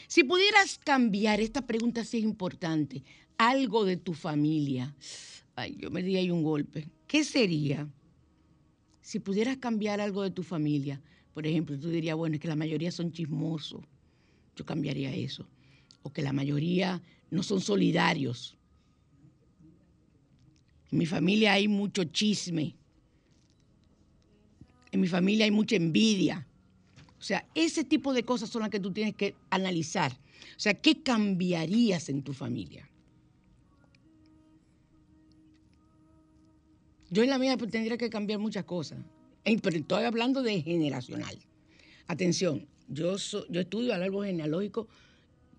[0.08, 3.04] si pudieras cambiar, esta pregunta sí es importante,
[3.38, 4.96] algo de tu familia.
[5.56, 6.90] Ay, yo me di ahí un golpe.
[7.08, 7.90] ¿Qué sería?
[9.02, 11.02] Si pudieras cambiar algo de tu familia,
[11.34, 13.82] por ejemplo, tú dirías, bueno, es que la mayoría son chismosos.
[14.56, 15.48] Yo cambiaría eso.
[16.04, 17.02] O que la mayoría
[17.32, 18.58] no son solidarios.
[20.92, 22.76] En mi familia hay mucho chisme.
[24.92, 26.46] En mi familia hay mucha envidia.
[27.18, 30.12] O sea, ese tipo de cosas son las que tú tienes que analizar.
[30.12, 32.88] O sea, ¿qué cambiarías en tu familia?
[37.10, 39.00] Yo en la mía pues, tendría que cambiar muchas cosas.
[39.44, 41.38] Pero estoy hablando de generacional.
[42.08, 43.16] Atención, yo,
[43.50, 44.88] yo estudio al árbol genealógico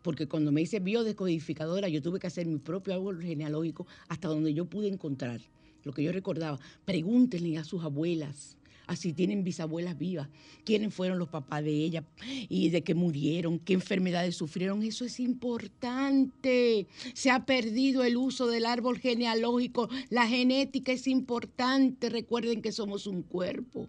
[0.02, 4.52] porque cuando me hice biodescodificadora yo tuve que hacer mi propio árbol genealógico hasta donde
[4.52, 5.40] yo pude encontrar
[5.84, 6.58] lo que yo recordaba.
[6.84, 10.28] Pregúntenle a sus abuelas, así tienen bisabuelas vivas,
[10.64, 12.04] quiénes fueron los papás de ella
[12.48, 14.82] y de qué murieron, qué enfermedades sufrieron.
[14.82, 16.86] Eso es importante.
[17.14, 19.88] Se ha perdido el uso del árbol genealógico.
[20.10, 22.10] La genética es importante.
[22.10, 23.88] Recuerden que somos un cuerpo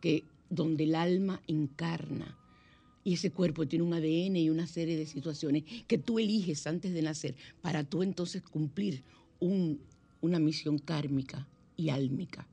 [0.00, 2.37] que donde el alma encarna.
[3.08, 6.92] Y ese cuerpo tiene un ADN y una serie de situaciones que tú eliges antes
[6.92, 9.02] de nacer para tú entonces cumplir
[9.40, 9.80] un-
[10.20, 12.46] una misión kármica y álmica.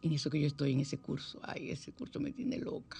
[0.00, 1.38] En eso que yo estoy en ese curso.
[1.42, 2.96] Ay, ese curso me tiene loca.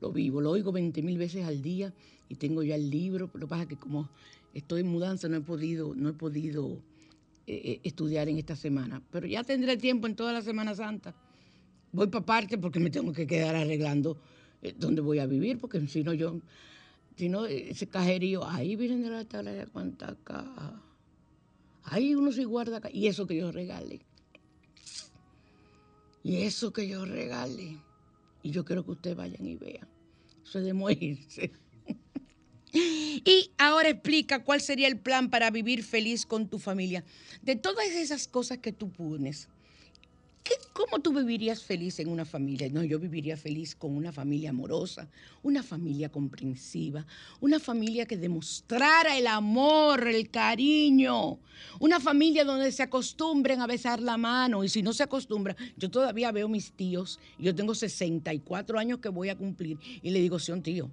[0.00, 1.92] Lo vivo, lo oigo 20 mil veces al día
[2.30, 3.28] y tengo ya el libro.
[3.34, 4.08] Lo que pasa es que como
[4.54, 6.80] estoy en mudanza no he podido, no he podido
[7.46, 9.02] eh, eh, estudiar en esta semana.
[9.12, 11.14] Pero ya tendré tiempo en toda la Semana Santa.
[11.92, 14.16] Voy para parte porque me tengo que quedar arreglando
[14.72, 16.40] dónde voy a vivir, porque si no yo,
[17.16, 20.82] si no, eh, ese cajerío, ahí vienen de la de cuánta caja.
[21.84, 22.80] Ahí uno se guarda.
[22.92, 24.00] Y eso que yo regale.
[26.22, 27.78] Y eso que yo regale.
[28.42, 29.88] Y yo quiero que ustedes vayan y vean.
[30.44, 31.52] Eso es de morirse.
[32.72, 37.04] Y ahora explica cuál sería el plan para vivir feliz con tu familia.
[37.40, 39.48] De todas esas cosas que tú pones,
[40.46, 42.68] ¿qué- ¿cómo tú vivirías feliz en una familia?
[42.70, 45.08] No, yo viviría feliz con una familia amorosa,
[45.42, 47.04] una familia comprensiva,
[47.40, 51.40] una familia que demostrara el amor, el cariño,
[51.80, 55.90] una familia donde se acostumbren a besar la mano y si no se acostumbra, yo
[55.90, 60.38] todavía veo mis tíos, yo tengo 64 años que voy a cumplir y le digo,
[60.38, 60.90] sí, un tío.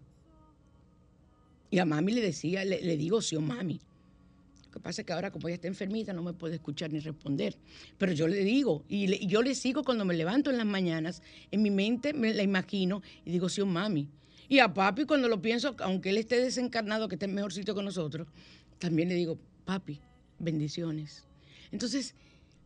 [1.69, 3.81] Y a mami le decía, le, le digo, sí, mami.
[4.73, 7.55] Que pasa es que ahora como ella está enfermita no me puede escuchar ni responder.
[7.99, 11.21] Pero yo le digo, y, yo le sigo cuando me levanto en las mañanas,
[11.51, 14.09] en mi mente me la imagino y digo, sí, mami.
[14.49, 17.75] Y a papi, cuando lo pienso, aunque él esté desencarnado, que esté en mejor sitio
[17.75, 18.27] que nosotros,
[18.79, 19.99] también le digo, papi,
[20.39, 21.23] bendiciones.
[21.71, 22.15] Entonces,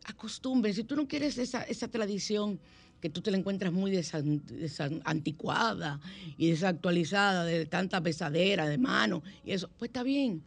[0.04, 2.58] acostumbre, si tú no quieres esa, esa tradición
[3.00, 6.00] que tú te la encuentras muy desan- desan- anticuada
[6.36, 10.42] y desactualizada, de tanta pesadera de mano y eso, pues está bien.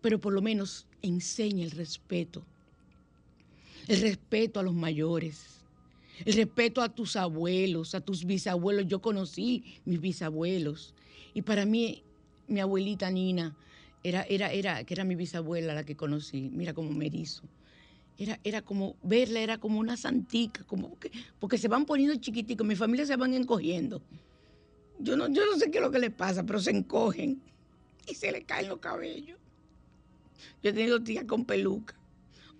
[0.00, 2.44] Pero por lo menos enseña el respeto.
[3.86, 5.58] El respeto a los mayores.
[6.24, 8.86] El respeto a tus abuelos, a tus bisabuelos.
[8.86, 10.94] Yo conocí mis bisabuelos.
[11.34, 12.02] Y para mí,
[12.48, 13.56] mi abuelita Nina,
[14.02, 16.50] era, era, era, que era mi bisabuela la que conocí.
[16.52, 17.42] Mira cómo me erizo.
[18.16, 22.66] Era, era como, verla era como una santica, como porque, porque se van poniendo chiquiticos,
[22.66, 24.02] mi familia se van encogiendo.
[24.98, 27.40] Yo no, yo no sé qué es lo que les pasa, pero se encogen
[28.08, 29.38] y se le caen los cabellos.
[30.62, 31.94] Yo he tenido tías con peluca.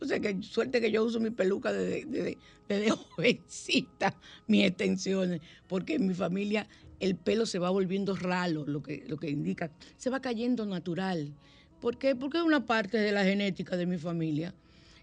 [0.01, 2.37] O sea que suerte que yo uso mi peluca desde,
[2.69, 4.15] desde, jovencita,
[4.47, 6.69] mis extensiones, porque en mi familia
[7.01, 11.35] el pelo se va volviendo ralo, lo que, lo que indica, se va cayendo natural.
[11.81, 12.15] ¿Por qué?
[12.17, 14.55] Porque es una parte de la genética de mi familia.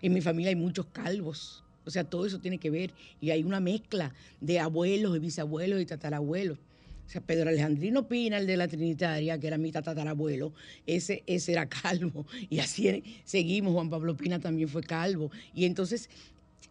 [0.02, 1.64] En mi familia hay muchos calvos.
[1.86, 2.94] O sea, todo eso tiene que ver.
[3.22, 6.58] Y hay una mezcla de abuelos y bisabuelos y tatarabuelos.
[7.06, 10.54] O sea, Pedro Alejandrino Pina, el de la Trinitaria, que era mi tatarabuelo,
[10.88, 12.26] ese, ese era calvo.
[12.50, 13.74] Y así seguimos.
[13.74, 15.32] Juan Pablo Pina también fue calvo.
[15.54, 16.10] Y entonces,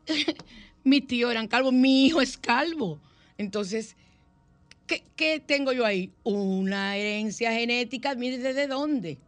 [0.85, 2.99] mis tíos eran calvos, mi hijo es calvo.
[3.39, 3.97] Entonces,
[4.87, 6.11] ¿qué, qué tengo yo ahí?
[6.25, 9.19] Una herencia genética, mire, ¿de dónde?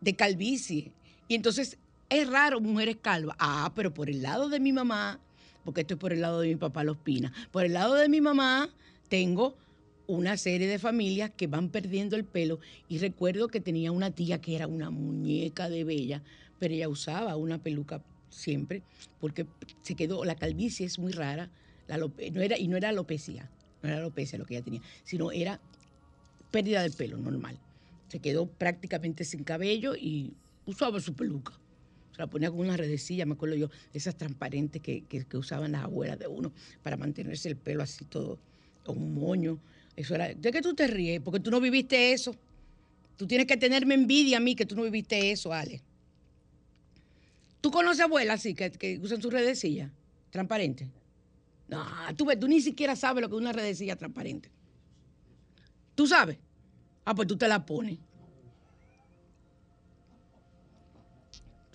[0.00, 0.92] De calvicie.
[1.26, 1.78] Y entonces,
[2.10, 3.36] es raro mujeres calvas.
[3.38, 5.20] Ah, pero por el lado de mi mamá,
[5.64, 8.08] porque esto es por el lado de mi papá Los Pina, por el lado de
[8.08, 8.70] mi mamá
[9.08, 9.56] tengo
[10.08, 14.40] una serie de familias que van perdiendo el pelo y recuerdo que tenía una tía
[14.40, 16.22] que era una muñeca de bella,
[16.58, 18.82] pero ella usaba una peluca siempre
[19.20, 19.46] porque
[19.82, 21.50] se quedó, la calvicie es muy rara,
[21.88, 23.50] no era, y no era alopecia,
[23.82, 25.60] no era alopecia lo que ella tenía, sino era
[26.50, 27.58] pérdida del pelo normal.
[28.08, 30.32] Se quedó prácticamente sin cabello y
[30.64, 31.52] usaba su peluca.
[32.12, 35.72] Se la ponía con una redecilla, me acuerdo yo, esas transparentes que, que- que usaban
[35.72, 36.50] las abuelas de uno
[36.82, 38.38] para mantenerse el pelo así todo,
[38.86, 39.58] o un moño.
[39.98, 40.32] Eso era.
[40.32, 41.20] ¿De qué tú te ríes?
[41.20, 42.32] Porque tú no viviste eso.
[43.16, 45.82] Tú tienes que tenerme envidia a mí que tú no viviste eso, Ale.
[47.60, 49.90] ¿Tú conoces abuelas así que, usan su redecilla
[50.30, 50.88] transparente?
[51.66, 51.84] No,
[52.16, 54.52] tú, ves, tú ni siquiera sabes lo que es una redecilla transparente.
[55.96, 56.38] ¿Tú sabes?
[57.04, 57.98] Ah, pues tú te la pones.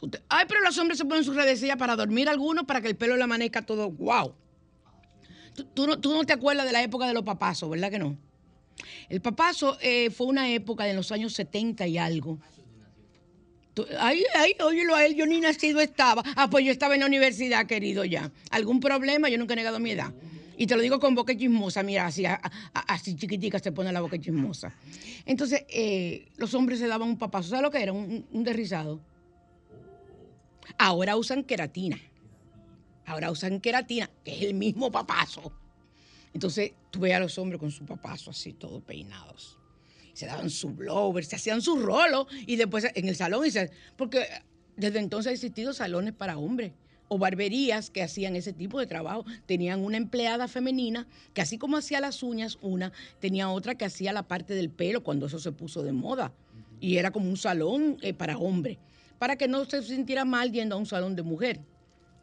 [0.10, 2.96] Te- Ay, pero los hombres se ponen su redecilla para dormir algunos, para que el
[2.96, 4.34] pelo le amanezca todo guau.
[5.74, 8.18] Tú, no, tú no te acuerdas de la época de los papazos, ¿verdad que no?
[9.10, 12.40] El papazo eh, fue una época de los años 70 y algo.
[14.00, 16.24] Ay, ay, óyelo a él, yo ni nacido estaba.
[16.36, 18.32] Ah, pues yo estaba en la universidad, querido, ya.
[18.52, 19.30] ¿Algún problema?
[19.30, 20.14] Yo nunca he negado mi edad.
[20.58, 22.40] Y te lo digo con boca chismosa, mira, así, a-
[22.74, 24.72] a- así chiquitica se pone la boca chismosa.
[25.26, 27.50] Entonces, eh, los hombres se daban un papazo.
[27.50, 27.92] ¿Sabes lo que era?
[27.94, 29.00] Un, un derrizado.
[30.78, 32.00] Ahora usan queratina.
[33.06, 35.52] Ahora usan queratina, que es el mismo papazo.
[36.34, 39.58] Entonces, tú ves a los hombres con su papazo así, todos peinados.
[40.14, 43.46] Se daban su blower, se hacían su rolo y después en el salón.
[43.46, 44.28] Y se, porque
[44.76, 46.74] desde entonces han existido salones para hombres
[47.08, 49.26] o barberías que hacían ese tipo de trabajo.
[49.46, 54.14] Tenían una empleada femenina que así como hacía las uñas, una, tenía otra que hacía
[54.14, 56.34] la parte del pelo cuando eso se puso de moda.
[56.80, 58.78] Y era como un salón eh, para hombres,
[59.20, 61.60] para que no se sintiera mal yendo a un salón de mujer.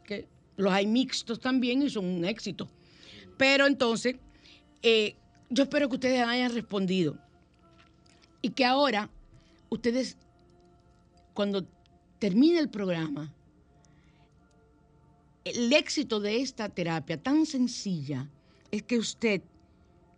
[0.03, 0.27] Que
[0.57, 2.67] los hay mixtos también y son un éxito.
[3.37, 4.15] Pero entonces,
[4.81, 5.15] eh,
[5.49, 7.17] yo espero que ustedes hayan respondido
[8.41, 9.09] y que ahora
[9.69, 10.17] ustedes,
[11.33, 11.65] cuando
[12.19, 13.33] termine el programa,
[15.43, 18.29] el éxito de esta terapia tan sencilla
[18.69, 19.41] es que usted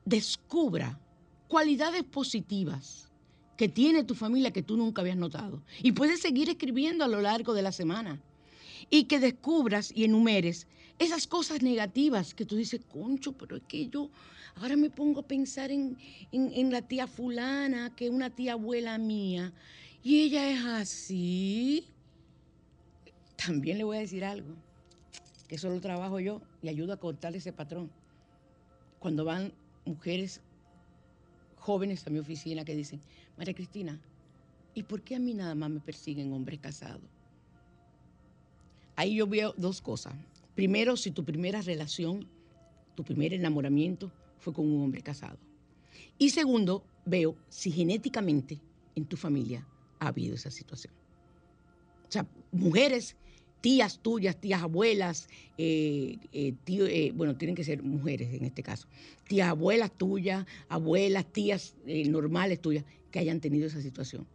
[0.06, 1.00] descubra
[1.48, 3.10] cualidades positivas
[3.58, 5.62] que tiene tu familia que tú nunca habías notado.
[5.82, 8.20] Y puedes seguir escribiendo a lo largo de la semana.
[8.90, 10.68] Y que descubras y enumeres
[11.00, 14.10] esas cosas negativas que tú dices, concho, pero es que yo
[14.56, 15.98] ahora me pongo a pensar en,
[16.32, 19.52] en- la tía fulana, que es una tía abuela mía,
[20.04, 21.88] y ella es así.
[23.36, 24.56] También le voy a decir algo,
[25.48, 27.90] que eso lo trabajo yo y ayudo a cortar ese patrón.
[29.00, 29.52] Cuando van
[29.86, 30.40] mujeres
[31.58, 33.02] jóvenes a mi oficina que dicen,
[33.38, 34.00] María Cristina,
[34.74, 37.02] ¿y por qué a mí nada más me persiguen hombres casados?
[38.96, 40.14] Ahí yo veo dos cosas.
[40.56, 42.28] Primero, si tu primera relación,
[42.96, 45.38] tu primer enamoramiento fue con un hombre casado.
[46.18, 48.60] Y segundo, veo si genéticamente
[48.96, 49.68] en tu familia
[50.00, 50.94] ha habido esa situación.
[52.08, 53.16] O sea, mujeres
[53.64, 58.90] tías tuyas, tías abuelas, eh, eh, eh, bueno, tienen que ser mujeres en este caso,
[59.26, 64.28] tías abuelas tuyas, abuelas, tías normales tuyas, que hayan tenido esa situación.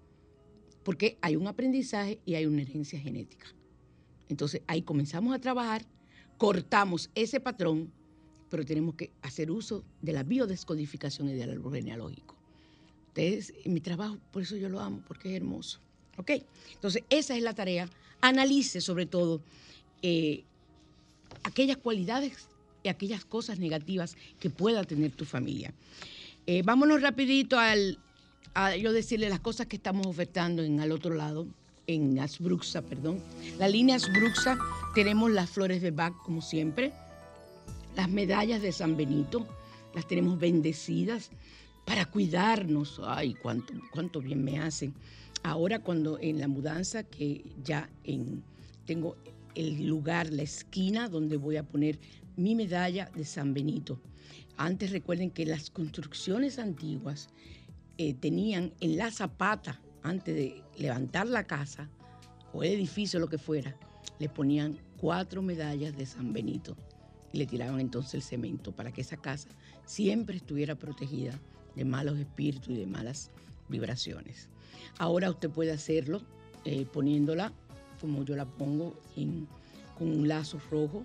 [0.82, 3.46] Porque hay un aprendizaje y hay una herencia genética.
[4.28, 5.84] Entonces ahí comenzamos a trabajar,
[6.36, 7.90] cortamos ese patrón,
[8.50, 12.34] pero tenemos que hacer uso de la biodescodificación y del árbol genealógico.
[13.08, 15.80] Ustedes, mi trabajo, por eso yo lo amo, porque es hermoso.
[16.16, 16.32] ¿Ok?
[16.74, 17.88] Entonces, esa es la tarea.
[18.20, 19.40] Analice sobre todo
[20.02, 20.44] eh,
[21.44, 22.48] aquellas cualidades
[22.82, 25.72] y aquellas cosas negativas que pueda tener tu familia.
[26.46, 27.98] Eh, vámonos rapidito al,
[28.54, 31.46] a yo decirle las cosas que estamos ofertando en al otro lado,
[31.88, 33.20] en Asbruxa, perdón.
[33.58, 34.56] La línea Asbruxa,
[34.94, 36.92] tenemos las flores de Bach, como siempre,
[37.96, 39.44] las medallas de San Benito,
[39.94, 41.30] las tenemos bendecidas
[41.84, 43.00] para cuidarnos.
[43.04, 44.94] Ay, cuánto, cuánto bien me hacen.
[45.42, 48.44] Ahora cuando en la mudanza, que ya en,
[48.86, 49.16] tengo
[49.54, 51.98] el lugar, la esquina donde voy a poner
[52.36, 53.98] mi medalla de San Benito.
[54.56, 57.30] Antes recuerden que las construcciones antiguas
[57.96, 61.88] eh, tenían en la zapata, antes de levantar la casa
[62.52, 63.76] o el edificio, lo que fuera,
[64.18, 66.76] le ponían cuatro medallas de San Benito
[67.32, 69.48] y le tiraban entonces el cemento para que esa casa
[69.84, 71.38] siempre estuviera protegida
[71.74, 73.30] de malos espíritus y de malas
[73.68, 74.48] vibraciones.
[74.98, 76.22] Ahora usted puede hacerlo
[76.64, 77.52] eh, poniéndola
[78.00, 78.96] como yo la pongo
[79.96, 81.04] con un lazo rojo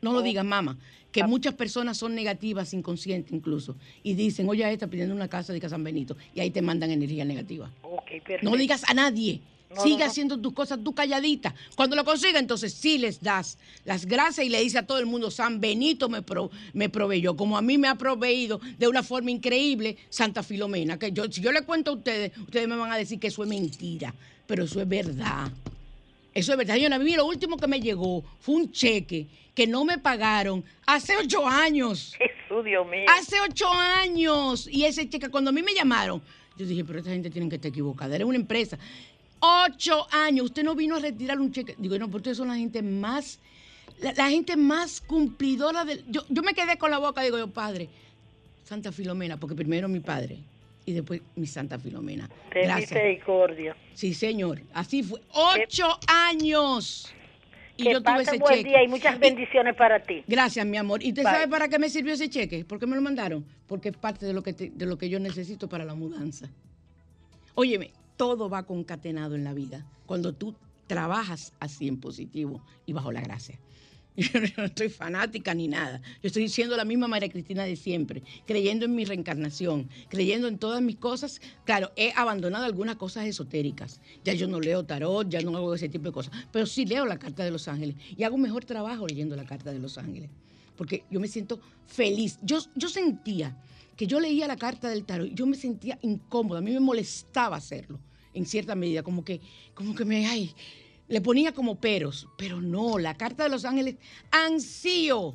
[0.00, 0.76] No lo digas, mamá.
[1.12, 3.76] Que muchas personas son negativas, inconscientes incluso.
[4.02, 6.16] Y dicen, oye, esta pidiendo una casa de San Benito.
[6.34, 7.70] Y ahí te mandan energía negativa.
[7.82, 8.50] Ok, perfecto.
[8.50, 9.40] No digas a nadie.
[9.74, 10.10] No, Sigue no, no.
[10.10, 11.54] haciendo tus cosas tú calladita.
[11.76, 13.56] Cuando lo consiga, entonces sí les das
[13.86, 17.36] las gracias y le dice a todo el mundo, San Benito me, pro- me proveyó,
[17.36, 20.98] como a mí me ha proveído de una forma increíble Santa Filomena.
[20.98, 23.42] Que yo, si yo le cuento a ustedes, ustedes me van a decir que eso
[23.44, 24.14] es mentira,
[24.46, 25.50] pero eso es verdad.
[26.34, 26.74] Eso es verdad.
[26.74, 30.64] Señora, a mí lo último que me llegó fue un cheque que no me pagaron
[30.86, 32.14] hace ocho años.
[32.18, 33.04] Jesús, Dios mío.
[33.18, 34.66] Hace ocho años.
[34.70, 36.22] Y ese cheque, cuando a mí me llamaron,
[36.56, 38.14] yo dije, pero esta gente tiene que estar equivocada.
[38.16, 38.78] Era una empresa.
[39.40, 40.46] Ocho años.
[40.46, 41.74] Usted no vino a retirar un cheque.
[41.78, 43.38] Digo, no, pero ustedes son la gente más,
[44.00, 46.02] la, la gente más cumplidora del.
[46.08, 47.88] Yo, yo me quedé con la boca, digo yo, padre,
[48.64, 50.38] Santa Filomena, porque primero mi padre
[50.84, 52.28] y después mi Santa Filomena.
[52.52, 53.76] Ten misericordia.
[53.94, 54.62] Sí, señor.
[54.72, 55.20] Así fue.
[55.32, 57.12] Ocho años.
[57.76, 58.68] Y que yo tuve ese buen cheque.
[58.68, 60.22] día y muchas bendiciones para ti.
[60.26, 61.02] Gracias, mi amor.
[61.02, 61.32] ¿Y usted Bye.
[61.32, 62.64] sabe para qué me sirvió ese cheque?
[62.64, 63.44] ¿Por qué me lo mandaron?
[63.66, 66.50] Porque es parte de lo que, te- de lo que yo necesito para la mudanza.
[67.54, 70.54] Óyeme, todo va concatenado en la vida cuando tú
[70.86, 73.58] trabajas así en positivo y bajo la gracia.
[74.16, 76.02] Yo no estoy fanática ni nada.
[76.22, 80.58] Yo estoy siendo la misma María Cristina de siempre, creyendo en mi reencarnación, creyendo en
[80.58, 81.40] todas mis cosas.
[81.64, 84.00] Claro, he abandonado algunas cosas esotéricas.
[84.24, 86.32] Ya yo no leo tarot, ya no hago ese tipo de cosas.
[86.52, 89.46] Pero sí leo la Carta de los Ángeles y hago un mejor trabajo leyendo la
[89.46, 90.28] Carta de los Ángeles.
[90.76, 92.38] Porque yo me siento feliz.
[92.42, 93.56] Yo, yo sentía
[93.96, 96.58] que yo leía la carta del tarot y yo me sentía incómoda.
[96.58, 98.00] A mí me molestaba hacerlo,
[98.34, 99.02] en cierta medida.
[99.02, 99.40] Como que,
[99.74, 100.54] como que me, ay,
[101.08, 102.28] le ponía como peros.
[102.36, 103.96] Pero no, la carta de los ángeles
[104.30, 105.34] ansío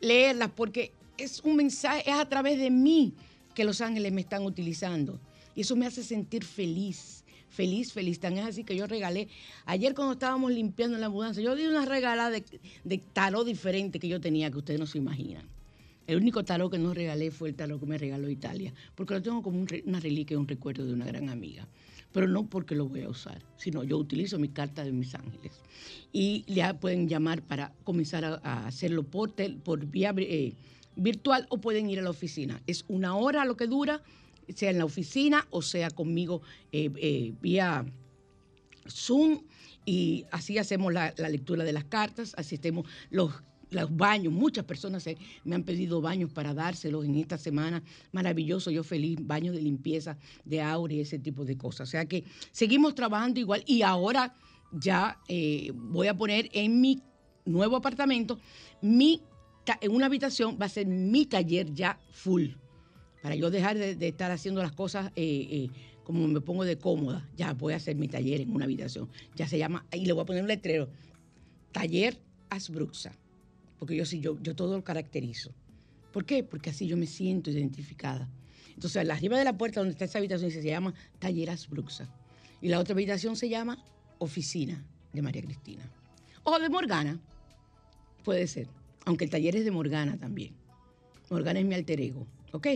[0.00, 3.12] leerla porque es un mensaje, es a través de mí
[3.54, 5.20] que los ángeles me están utilizando.
[5.54, 8.20] Y eso me hace sentir feliz, feliz, feliz.
[8.20, 9.28] Tan es así que yo regalé,
[9.66, 12.44] ayer cuando estábamos limpiando la mudanza, yo di una regalada de,
[12.84, 15.48] de tarot diferente que yo tenía, que ustedes no se imaginan.
[16.06, 19.20] El único tarot que no regalé fue el tarot que me regaló Italia, porque lo
[19.20, 21.66] tengo como una reliquia, un recuerdo de una gran amiga.
[22.18, 25.52] Pero no porque lo voy a usar, sino yo utilizo mi carta de mis ángeles.
[26.12, 30.54] Y ya pueden llamar para comenzar a, hacerlo por, tel- por vía eh,
[30.96, 32.60] virtual o pueden ir a la oficina.
[32.66, 34.02] Es una hora lo que dura,
[34.52, 36.42] sea en la oficina o sea conmigo
[36.72, 37.86] eh, eh, vía
[38.88, 39.42] Zoom
[39.84, 43.32] y así hacemos la, la lectura de las cartas, así hacemos los,
[43.70, 44.32] los baños.
[44.32, 45.04] Muchas personas
[45.44, 47.82] me han pedido baños para dárselos en esta semana.
[48.12, 51.88] Maravilloso, yo feliz, baños de limpieza, de aura y ese tipo de cosas.
[51.88, 54.34] O sea que seguimos trabajando igual y ahora
[54.72, 57.02] ya eh, voy a poner en mi
[57.44, 58.38] nuevo apartamento,
[58.82, 59.22] mi,
[59.80, 62.48] en una habitación va a ser mi taller ya full
[63.22, 65.70] para yo dejar de, de estar haciendo las cosas eh, eh,
[66.04, 69.10] como me pongo de cómoda, ya voy a hacer mi taller en una habitación.
[69.36, 70.88] Ya se llama, y le voy a poner un letrero,
[71.70, 73.12] Taller Asbruxa,
[73.78, 75.52] porque yo sí, yo, yo todo lo caracterizo.
[76.12, 76.42] ¿Por qué?
[76.42, 78.28] Porque así yo me siento identificada.
[78.74, 82.08] Entonces, arriba de la puerta donde está esa habitación se llama Taller Asbruxa.
[82.60, 83.78] Y la otra habitación se llama
[84.18, 85.90] Oficina de María Cristina.
[86.44, 87.20] O de Morgana,
[88.24, 88.68] puede ser.
[89.04, 90.54] Aunque el taller es de Morgana también.
[91.30, 92.66] Morgana es mi alter ego, ¿ok?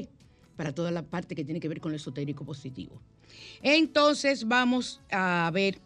[0.57, 3.01] Para toda la parte que tiene que ver con lo esotérico positivo.
[3.63, 5.79] Entonces vamos a ver,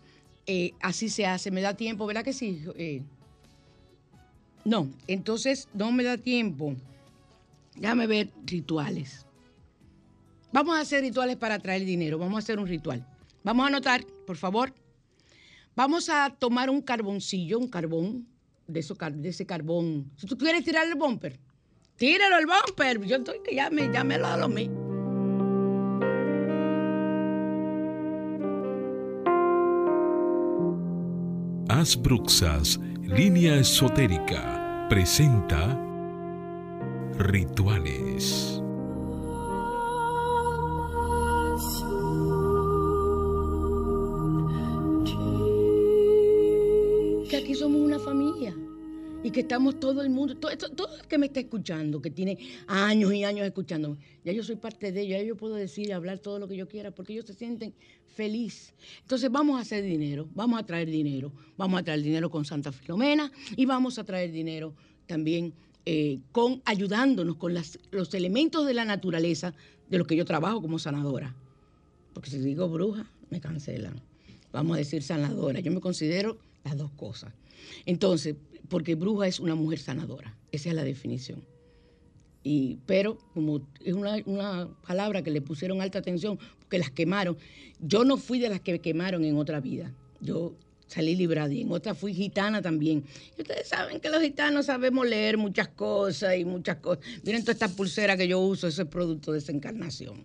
[0.47, 2.64] eh, así se hace, me da tiempo, ¿verdad que sí?
[2.77, 3.03] Eh,
[4.67, 6.75] no, entonces no me da tiempo.
[7.77, 9.25] Déjame ver rituales.
[10.53, 13.07] Vamos a hacer rituales para traer dinero, vamos a hacer un ritual.
[13.45, 14.75] Vamos a anotar, por favor.
[15.77, 18.27] Vamos a tomar un carboncillo, un carbón,
[18.67, 20.11] de, eso, de ese carbón.
[20.17, 21.39] Si tú quieres tirar el bumper,
[21.97, 23.05] tíralo el bumper.
[23.05, 24.71] Yo estoy que ya me, ya me lo lo mí.
[31.69, 35.81] Asbruxas, línea esotérica, presenta
[37.19, 38.56] Rituales.
[49.37, 52.39] Y que estamos todo el mundo, todo, todo el que me está escuchando, que tiene
[52.66, 55.93] años y años escuchándome, ya yo soy parte de ellos, ya yo puedo decir y
[55.93, 57.74] hablar todo lo que yo quiera porque ellos se sienten
[58.14, 58.72] feliz.
[59.03, 62.72] Entonces vamos a hacer dinero, vamos a traer dinero, vamos a traer dinero con Santa
[62.72, 64.72] Filomena y vamos a traer dinero
[65.07, 65.53] también
[65.84, 69.53] eh, con ayudándonos con las- los elementos de la naturaleza
[69.91, 71.34] de los que yo trabajo como sanadora.
[72.14, 74.01] Porque si digo bruja, me cancelan.
[74.51, 75.61] Vamos a decir sanadora.
[75.61, 77.32] Yo me considero las dos cosas.
[77.84, 78.34] Entonces,
[78.69, 80.37] porque bruja es una mujer sanadora.
[80.53, 81.45] Esa es la definición.
[82.43, 87.37] Y, pero como es una, una palabra que le pusieron alta atención, porque las quemaron.
[87.81, 89.93] Yo no fui de las que quemaron en otra vida.
[90.21, 90.55] Yo
[90.87, 93.05] salí librada y en otra fui gitana también.
[93.37, 97.05] Y ustedes saben que los gitanos sabemos leer muchas cosas y muchas cosas.
[97.25, 100.25] Miren toda esta pulsera que yo uso, eso es producto de esa encarnación.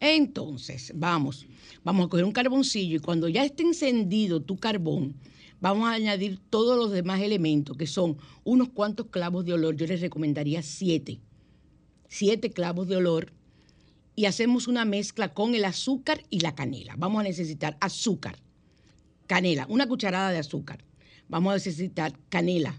[0.00, 1.46] Entonces, vamos,
[1.84, 5.14] vamos a coger un carboncillo y cuando ya esté encendido tu carbón,
[5.60, 9.76] vamos a añadir todos los demás elementos, que son unos cuantos clavos de olor.
[9.76, 11.20] Yo les recomendaría siete.
[12.08, 13.32] Siete clavos de olor.
[14.16, 16.94] Y hacemos una mezcla con el azúcar y la canela.
[16.98, 18.36] Vamos a necesitar azúcar,
[19.26, 20.84] canela, una cucharada de azúcar.
[21.28, 22.74] Vamos a necesitar canela,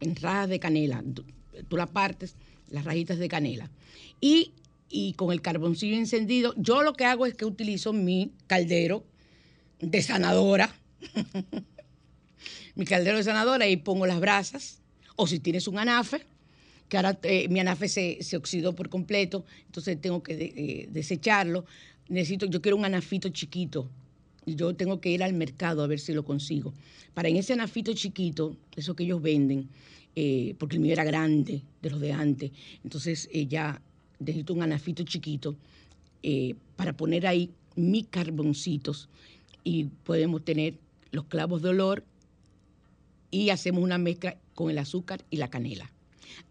[0.00, 1.02] en rajas de canela.
[1.68, 2.36] Tú, la partes,
[2.68, 3.70] las rajitas de canela.
[4.20, 4.52] Y,
[4.88, 9.04] y con el carboncillo encendido, yo lo que hago es que utilizo mi caldero
[9.80, 10.74] de sanadora.
[12.74, 14.80] mi caldero de sanadora y pongo las brasas.
[15.16, 16.24] O si tienes un anafe,
[16.88, 21.64] que ahora eh, mi anafe se, se oxidó por completo, entonces tengo que eh, desecharlo.
[22.08, 23.88] Necesito, yo quiero un anafito chiquito
[24.44, 26.74] y yo tengo que ir al mercado a ver si lo consigo.
[27.14, 29.68] Para en ese anafito chiquito, eso que ellos venden,
[30.16, 32.50] eh, porque el mío era grande, de los de antes,
[32.84, 33.80] entonces ya
[34.18, 35.56] necesito un anafito chiquito
[36.76, 39.08] para poner ahí mis carboncitos
[39.64, 40.74] y podemos tener
[41.10, 42.04] los clavos de olor
[43.32, 45.90] y hacemos una mezcla con el azúcar y la canela.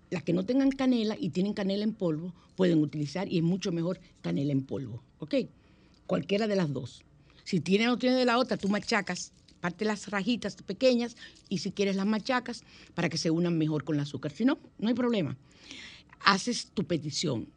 [0.09, 3.71] Las que no tengan canela y tienen canela en polvo pueden utilizar y es mucho
[3.71, 5.35] mejor canela en polvo, ¿ok?
[6.07, 7.03] Cualquiera de las dos.
[7.45, 11.15] Si tiene o no tiene de la otra, tú machacas, parte las rajitas pequeñas
[11.47, 12.63] y si quieres las machacas
[12.95, 14.31] para que se unan mejor con el azúcar.
[14.31, 15.37] Si no, no hay problema.
[16.19, 17.47] Haces tu petición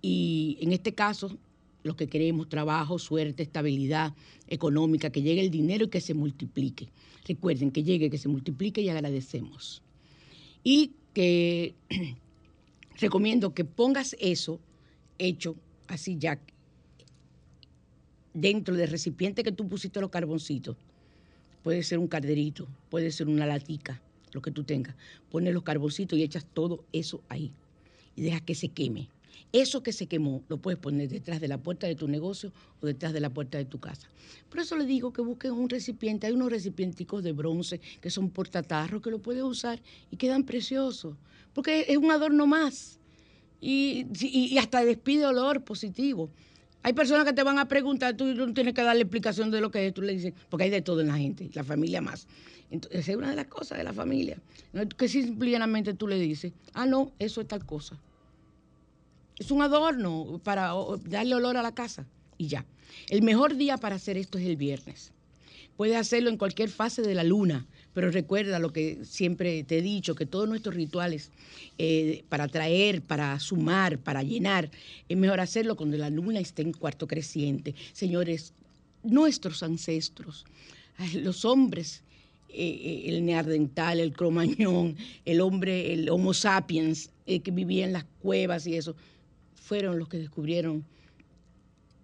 [0.00, 1.38] y en este caso
[1.84, 4.14] lo que queremos, trabajo, suerte, estabilidad
[4.48, 6.88] económica, que llegue el dinero y que se multiplique.
[7.28, 9.82] Recuerden que llegue, que se multiplique y agradecemos.
[10.64, 11.74] Y que
[12.98, 14.60] recomiendo que pongas eso
[15.18, 15.56] hecho
[15.86, 16.40] así ya
[18.32, 20.76] dentro del recipiente que tú pusiste los carboncitos,
[21.62, 24.96] puede ser un calderito, puede ser una latica, lo que tú tengas.
[25.30, 27.52] Pones los carboncitos y echas todo eso ahí
[28.16, 29.08] y dejas que se queme.
[29.52, 32.86] Eso que se quemó lo puedes poner detrás de la puerta de tu negocio o
[32.86, 34.08] detrás de la puerta de tu casa.
[34.48, 36.26] Por eso le digo que busquen un recipiente.
[36.26, 39.80] Hay unos recipienticos de bronce que son portatarros que lo puedes usar
[40.10, 41.16] y quedan preciosos.
[41.52, 42.98] Porque es un adorno más.
[43.60, 46.30] Y, y- hasta despide olor positivo.
[46.82, 49.70] Hay personas que te van a preguntar, tú no tienes que darle explicación de lo
[49.70, 52.26] que es, tú le dices, porque hay de todo en la gente, la familia más.
[52.70, 54.36] Entonces, es una de las cosas de la familia.
[54.98, 57.98] Que simplemente tú le dices, ah, no, eso es tal cosa.
[59.38, 60.72] Es un adorno para
[61.04, 62.06] darle olor a la casa
[62.38, 62.64] y ya.
[63.08, 65.12] El mejor día para hacer esto es el viernes.
[65.76, 69.82] Puedes hacerlo en cualquier fase de la luna, pero recuerda lo que siempre te he
[69.82, 71.30] dicho, que todos nuestros rituales
[71.78, 74.70] eh, para traer, para sumar, para llenar,
[75.08, 77.74] es mejor hacerlo cuando la luna esté en cuarto creciente.
[77.92, 78.52] Señores,
[79.02, 80.44] nuestros ancestros,
[81.14, 82.02] los hombres,
[82.50, 88.04] eh, eh, el neandertal, el cromañón, el hombre, el homo sapiens, que vivía en las
[88.20, 88.94] cuevas y eso,
[89.64, 90.84] fueron los que descubrieron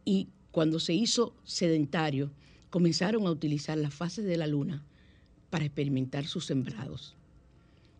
[0.06, 2.30] y cuando se hizo sedentario,
[2.70, 4.82] comenzaron a utilizar las fases de la luna
[5.50, 7.16] para experimentar sus sembrados.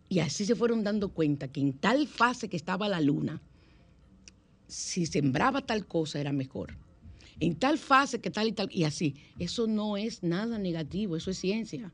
[0.09, 3.39] Y así se fueron dando cuenta que en tal fase que estaba la luna,
[4.67, 6.75] si sembraba tal cosa era mejor.
[7.39, 9.15] En tal fase que tal y tal, y así.
[9.37, 11.93] Eso no es nada negativo, eso es ciencia.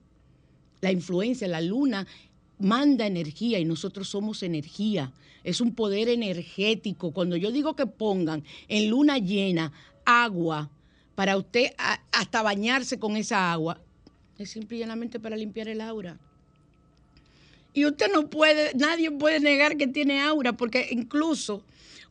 [0.80, 2.08] La influencia, la luna
[2.60, 5.12] manda energía y nosotros somos energía.
[5.44, 7.12] Es un poder energético.
[7.12, 9.72] Cuando yo digo que pongan en luna llena
[10.06, 10.70] agua
[11.16, 11.74] para usted
[12.12, 13.80] hasta bañarse con esa agua,
[14.38, 16.20] es simple y para limpiar el aura.
[17.74, 21.64] Y usted no puede, nadie puede negar que tiene aura, porque incluso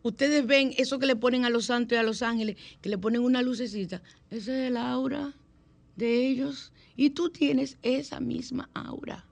[0.03, 2.99] ustedes ven eso que le ponen a los santos y a los ángeles, que le
[2.99, 5.35] ponen una lucecita, ese es el aura
[5.97, 6.73] de ellos.
[6.97, 9.25] Y tú tienes esa misma aura.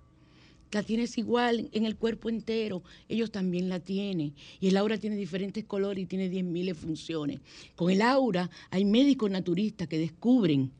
[0.74, 4.34] La tienes igual en el cuerpo entero, ellos también la tienen.
[4.58, 7.40] Y el aura tiene diferentes colores y tiene 10.000 funciones.
[7.76, 10.72] Con el aura hay médicos naturistas que descubren,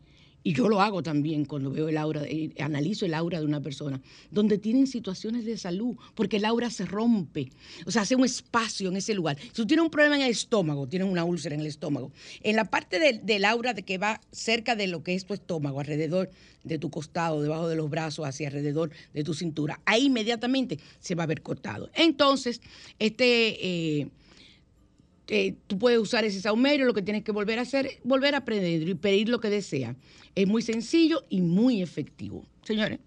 [0.45, 3.63] y yo lo hago también cuando veo el aura, eh, analizo el aura de una
[3.63, 7.51] persona, donde tienen situaciones de salud, porque el aura se rompe,
[7.87, 9.39] o sea, hace un espacio en ese lugar.
[9.41, 12.57] Si tú tienes un problema en el estómago, tienes una úlcera en el estómago, en
[12.57, 16.31] la parte del, aura de que va cerca de lo que es tu estómago, alrededor
[16.63, 21.15] de tu costado, debajo de los brazos, hacia alrededor de tu cintura, ahí inmediatamente se
[21.15, 21.91] va a ver cortado.
[21.95, 22.61] Entonces,
[22.99, 23.67] este...
[23.67, 24.09] eh,
[25.29, 28.35] eh, tú puedes usar ese saumerio, lo que tienes que volver a hacer es volver
[28.35, 29.97] a aprender y pedir lo que desea.
[30.35, 32.45] Es muy sencillo y muy efectivo.
[32.63, 32.99] Señores,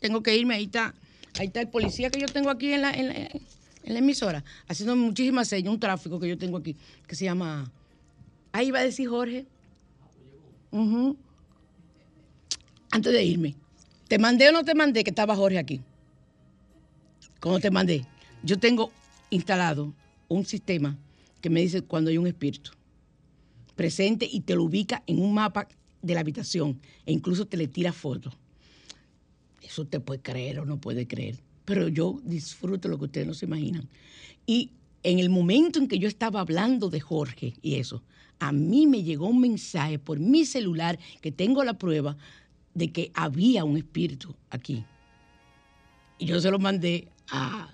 [0.00, 0.94] tengo que irme, ahí está,
[1.38, 4.44] ahí está el policía que yo tengo aquí en la, en la, en la emisora,
[4.68, 7.70] haciendo muchísimas señas, un tráfico que yo tengo aquí, que se llama...
[8.52, 9.46] Ahí va a decir Jorge.
[10.70, 11.16] Ujú.
[12.90, 13.54] Antes de irme,
[14.08, 15.80] ¿te mandé o no te mandé que estaba Jorge aquí?
[17.40, 18.04] ¿Cómo te mandé?
[18.42, 18.92] Yo tengo
[19.30, 19.94] instalado
[20.28, 20.98] un sistema
[21.42, 22.70] que me dice cuando hay un espíritu
[23.74, 25.68] presente y te lo ubica en un mapa
[26.00, 28.32] de la habitación e incluso te le tira fotos.
[29.60, 33.34] Eso te puede creer o no puede creer, pero yo disfruto lo que ustedes no
[33.34, 33.88] se imaginan.
[34.46, 34.70] Y
[35.02, 38.02] en el momento en que yo estaba hablando de Jorge y eso,
[38.38, 42.16] a mí me llegó un mensaje por mi celular que tengo la prueba
[42.74, 44.84] de que había un espíritu aquí.
[46.18, 47.68] Y yo se lo mandé a,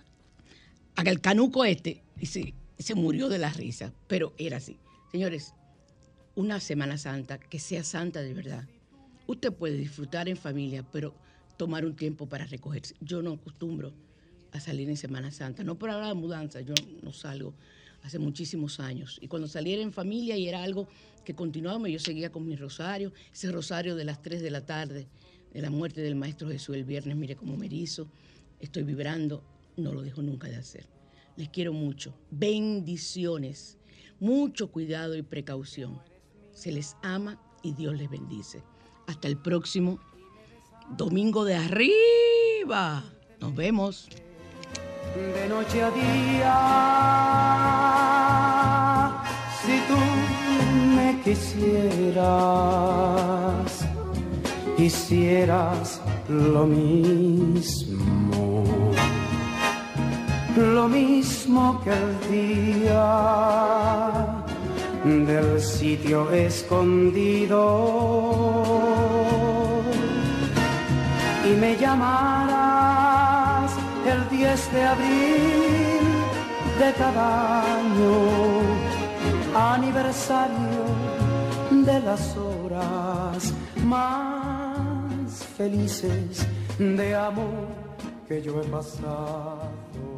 [0.97, 4.79] a el canuco este y se, se murió de la risa, pero era así.
[5.11, 5.55] Señores,
[6.35, 8.69] una Semana Santa que sea santa de verdad.
[9.27, 11.15] Usted puede disfrutar en familia, pero
[11.57, 12.95] tomar un tiempo para recogerse.
[13.01, 13.93] Yo no acostumbro
[14.53, 17.55] a salir en Semana Santa, no por hablar de mudanza, yo no salgo
[18.03, 19.19] hace muchísimos años.
[19.21, 20.89] Y cuando saliera en familia y era algo
[21.25, 25.09] que continuaba, yo seguía con mi rosario, ese rosario de las 3 de la tarde,
[25.53, 28.09] de la muerte del Maestro Jesús el viernes, mire cómo me erizo,
[28.61, 29.43] estoy vibrando,
[29.77, 30.98] no lo dejo nunca de hacer.
[31.39, 32.13] Les quiero mucho.
[32.33, 33.79] Bendiciones.
[34.19, 36.03] Mucho cuidado y precaución.
[36.53, 38.65] Se les ama y Dios les bendice.
[39.07, 40.01] Hasta el próximo
[40.97, 43.05] domingo de arriba.
[43.39, 44.09] Nos vemos.
[45.15, 46.55] de noche a día.
[49.63, 49.97] Si tú
[50.97, 52.19] me quisieras,
[54.77, 58.18] hicieras lo mismo,
[60.59, 63.07] lo mismo que el día
[65.05, 67.59] del sitio escondido
[71.47, 73.71] y me llamarás
[74.05, 76.09] el 10 de abril
[76.81, 78.17] de cada año,
[79.55, 80.85] aniversario
[81.71, 83.55] de las horas
[83.85, 86.47] más felices
[86.79, 87.69] de amor
[88.29, 90.18] que yo he pasado.